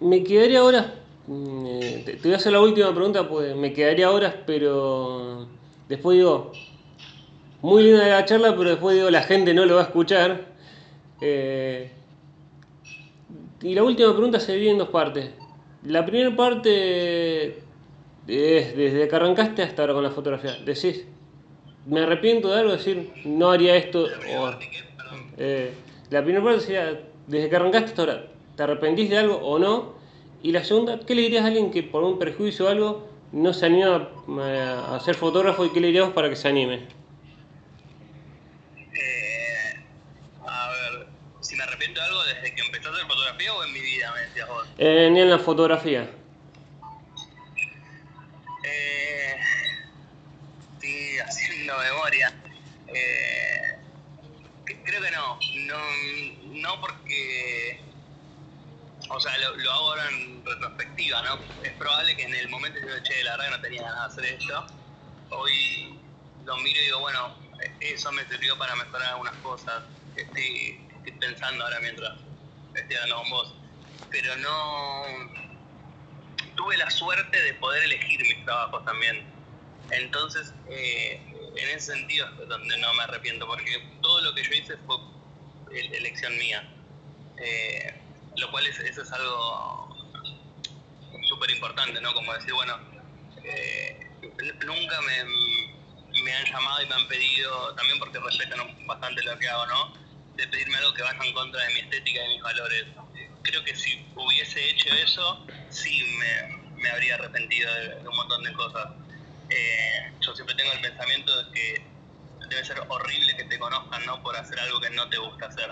[0.00, 0.86] me quedaría horas,
[1.26, 5.48] mm, eh, te, voy a hacer la última pregunta, pues me quedaría horas, pero
[5.88, 6.52] después digo,
[7.62, 10.46] muy linda la charla, pero después digo, la gente no lo va a escuchar.
[11.20, 11.90] Eh,
[13.62, 15.30] y la última pregunta se divide en dos partes.
[15.84, 17.58] La primera parte
[18.28, 20.56] es desde que arrancaste hasta ahora con la fotografía.
[20.64, 21.06] Decís,
[21.86, 24.08] me arrepiento de algo, decir, no haría esto.
[24.28, 24.54] o-
[25.36, 25.72] eh,
[26.10, 28.26] la primera parte sería, desde que arrancaste hasta ahora,
[28.56, 29.94] ¿te arrepentís de algo o no?
[30.42, 33.52] Y la segunda, ¿qué le dirías a alguien que por un prejuicio o algo no
[33.52, 34.08] se anima
[34.40, 36.86] a, a ser fotógrafo y qué le dirías para que se anime?
[38.76, 39.74] Eh,
[40.46, 41.06] a ver,
[41.40, 44.12] si me arrepiento de algo desde que empecé a hacer fotografía o en mi vida,
[44.14, 44.66] me decías vos.
[44.78, 46.08] Eh, ni en la fotografía.
[55.78, 56.60] No.
[56.60, 56.80] no.
[56.80, 57.80] Porque...
[59.10, 61.38] O sea, lo, hago ahora en retrospectiva, ¿no?
[61.62, 62.86] Es probable que en el momento yo
[63.24, 64.66] la verdad que no tenía ganas de hacer esto.
[65.30, 65.98] Hoy
[66.44, 67.36] lo miro y digo, bueno,
[67.80, 69.82] eso me sirvió para mejorar algunas cosas.
[70.16, 72.18] Estoy, estoy pensando ahora mientras
[72.74, 73.54] estoy hablando con vos.
[74.10, 75.04] Pero no
[76.56, 79.24] tuve la suerte de poder elegir mis trabajos también.
[79.90, 81.20] Entonces, eh,
[81.56, 84.96] en ese sentido es donde no me arrepiento, porque todo lo que yo hice fue
[85.78, 86.62] elección mía.
[87.38, 88.00] Eh,
[88.36, 89.96] lo cual es, eso es algo
[91.28, 92.12] súper importante, ¿no?
[92.14, 92.78] Como decir, bueno,
[93.44, 94.10] eh,
[94.64, 95.24] nunca me,
[96.22, 99.94] me han llamado y me han pedido, también porque respetan bastante lo que hago, ¿no?
[100.36, 102.84] De pedirme algo que vaya en contra de mi estética y mis valores.
[103.42, 108.42] Creo que si hubiese hecho eso, sí me, me habría arrepentido de, de un montón
[108.42, 108.88] de cosas.
[109.50, 111.86] Eh, yo siempre tengo el pensamiento de que
[112.54, 114.22] debe ser horrible que te conozcan, ¿no?
[114.22, 115.70] Por hacer algo que no te gusta hacer.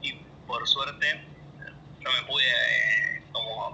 [0.00, 0.12] Y
[0.46, 1.06] por suerte,
[2.00, 3.66] yo me pude eh, como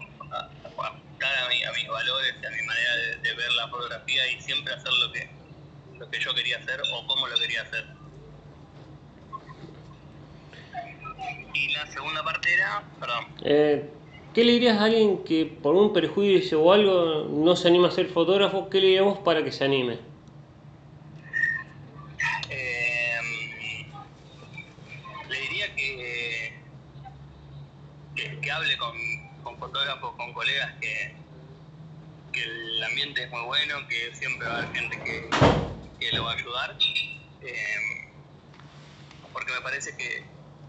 [0.82, 4.74] ajustar a, mi- a mis valores, a mi manera de, ver la fotografía y siempre
[4.74, 5.28] hacer lo que,
[5.98, 7.84] lo que yo quería hacer o cómo lo quería hacer.
[11.54, 13.90] Y la segunda parte era, perdón, Eh,
[14.34, 17.90] ¿Qué le dirías a alguien que por un prejuicio o algo no se anima a
[17.90, 18.70] ser fotógrafo?
[18.70, 19.98] ¿Qué le diríamos para que se anime?
[22.48, 23.18] Eh,
[25.28, 26.52] le diría que,
[28.14, 28.92] que, que hable con,
[29.42, 31.16] con fotógrafos, con colegas, que,
[32.32, 35.30] que el ambiente es muy bueno, que siempre va a haber gente que,
[35.98, 36.76] que lo va a ayudar.
[37.40, 38.10] Eh,
[39.32, 40.24] porque me parece que,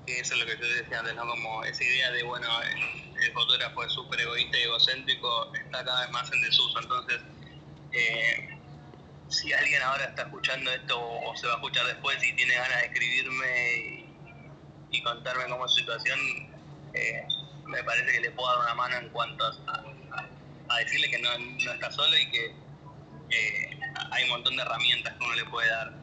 [0.06, 1.28] que eso es lo que yo decía antes, ¿no?
[1.28, 6.12] Como esa idea de, bueno, el, fotógrafo es súper egoísta y egocéntrico, está cada vez
[6.12, 6.80] más en desuso.
[6.80, 7.22] Entonces,
[7.92, 8.50] eh,
[9.30, 12.82] si alguien ahora está escuchando esto o, se va a escuchar después y tiene ganas
[12.82, 14.06] de escribirme
[14.90, 16.20] y, contarme cómo es su situación,
[16.94, 17.26] eh,
[17.66, 19.84] me parece que le puedo dar una mano en cuanto a,
[20.70, 22.46] a- decirle que no, no está solo y que
[23.30, 23.80] eh,
[24.12, 25.94] hay un montón de herramientas que uno le puede dar.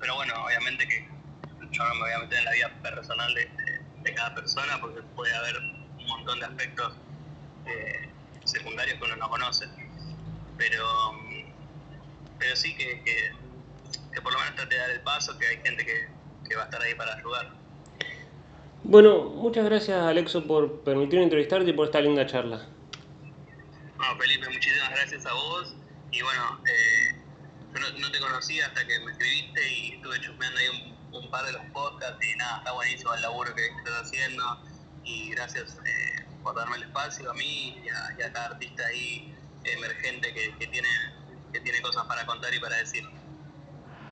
[0.00, 1.08] Pero bueno, obviamente que
[1.70, 3.50] yo no me voy a meter en la vida personal de,
[4.04, 6.92] de cada persona porque puede haber un montón de aspectos
[7.66, 8.08] eh,
[8.44, 9.66] secundarios que uno no conoce.
[10.56, 10.86] Pero,
[12.38, 13.32] pero sí que, que,
[14.12, 16.08] que, por lo menos trate de dar el paso, que hay gente que,
[16.48, 17.50] que va a estar ahí para ayudar.
[18.84, 22.68] Bueno, muchas gracias Alexo por permitirme entrevistarte y por esta linda charla.
[23.98, 25.74] No, Felipe, muchísimas gracias a vos.
[26.12, 27.16] Y bueno, eh,
[27.72, 31.30] yo no, no, te conocía hasta que me escribiste y estuve chusmeando ahí un, un,
[31.30, 34.58] par de los podcasts y nada, está buenísimo el laburo que estás haciendo.
[35.04, 39.34] Y gracias eh, por darme el espacio a mí y a, y cada artista ahí
[39.64, 40.88] emergente que, que, tiene,
[41.52, 43.04] que tiene cosas para contar y para decir.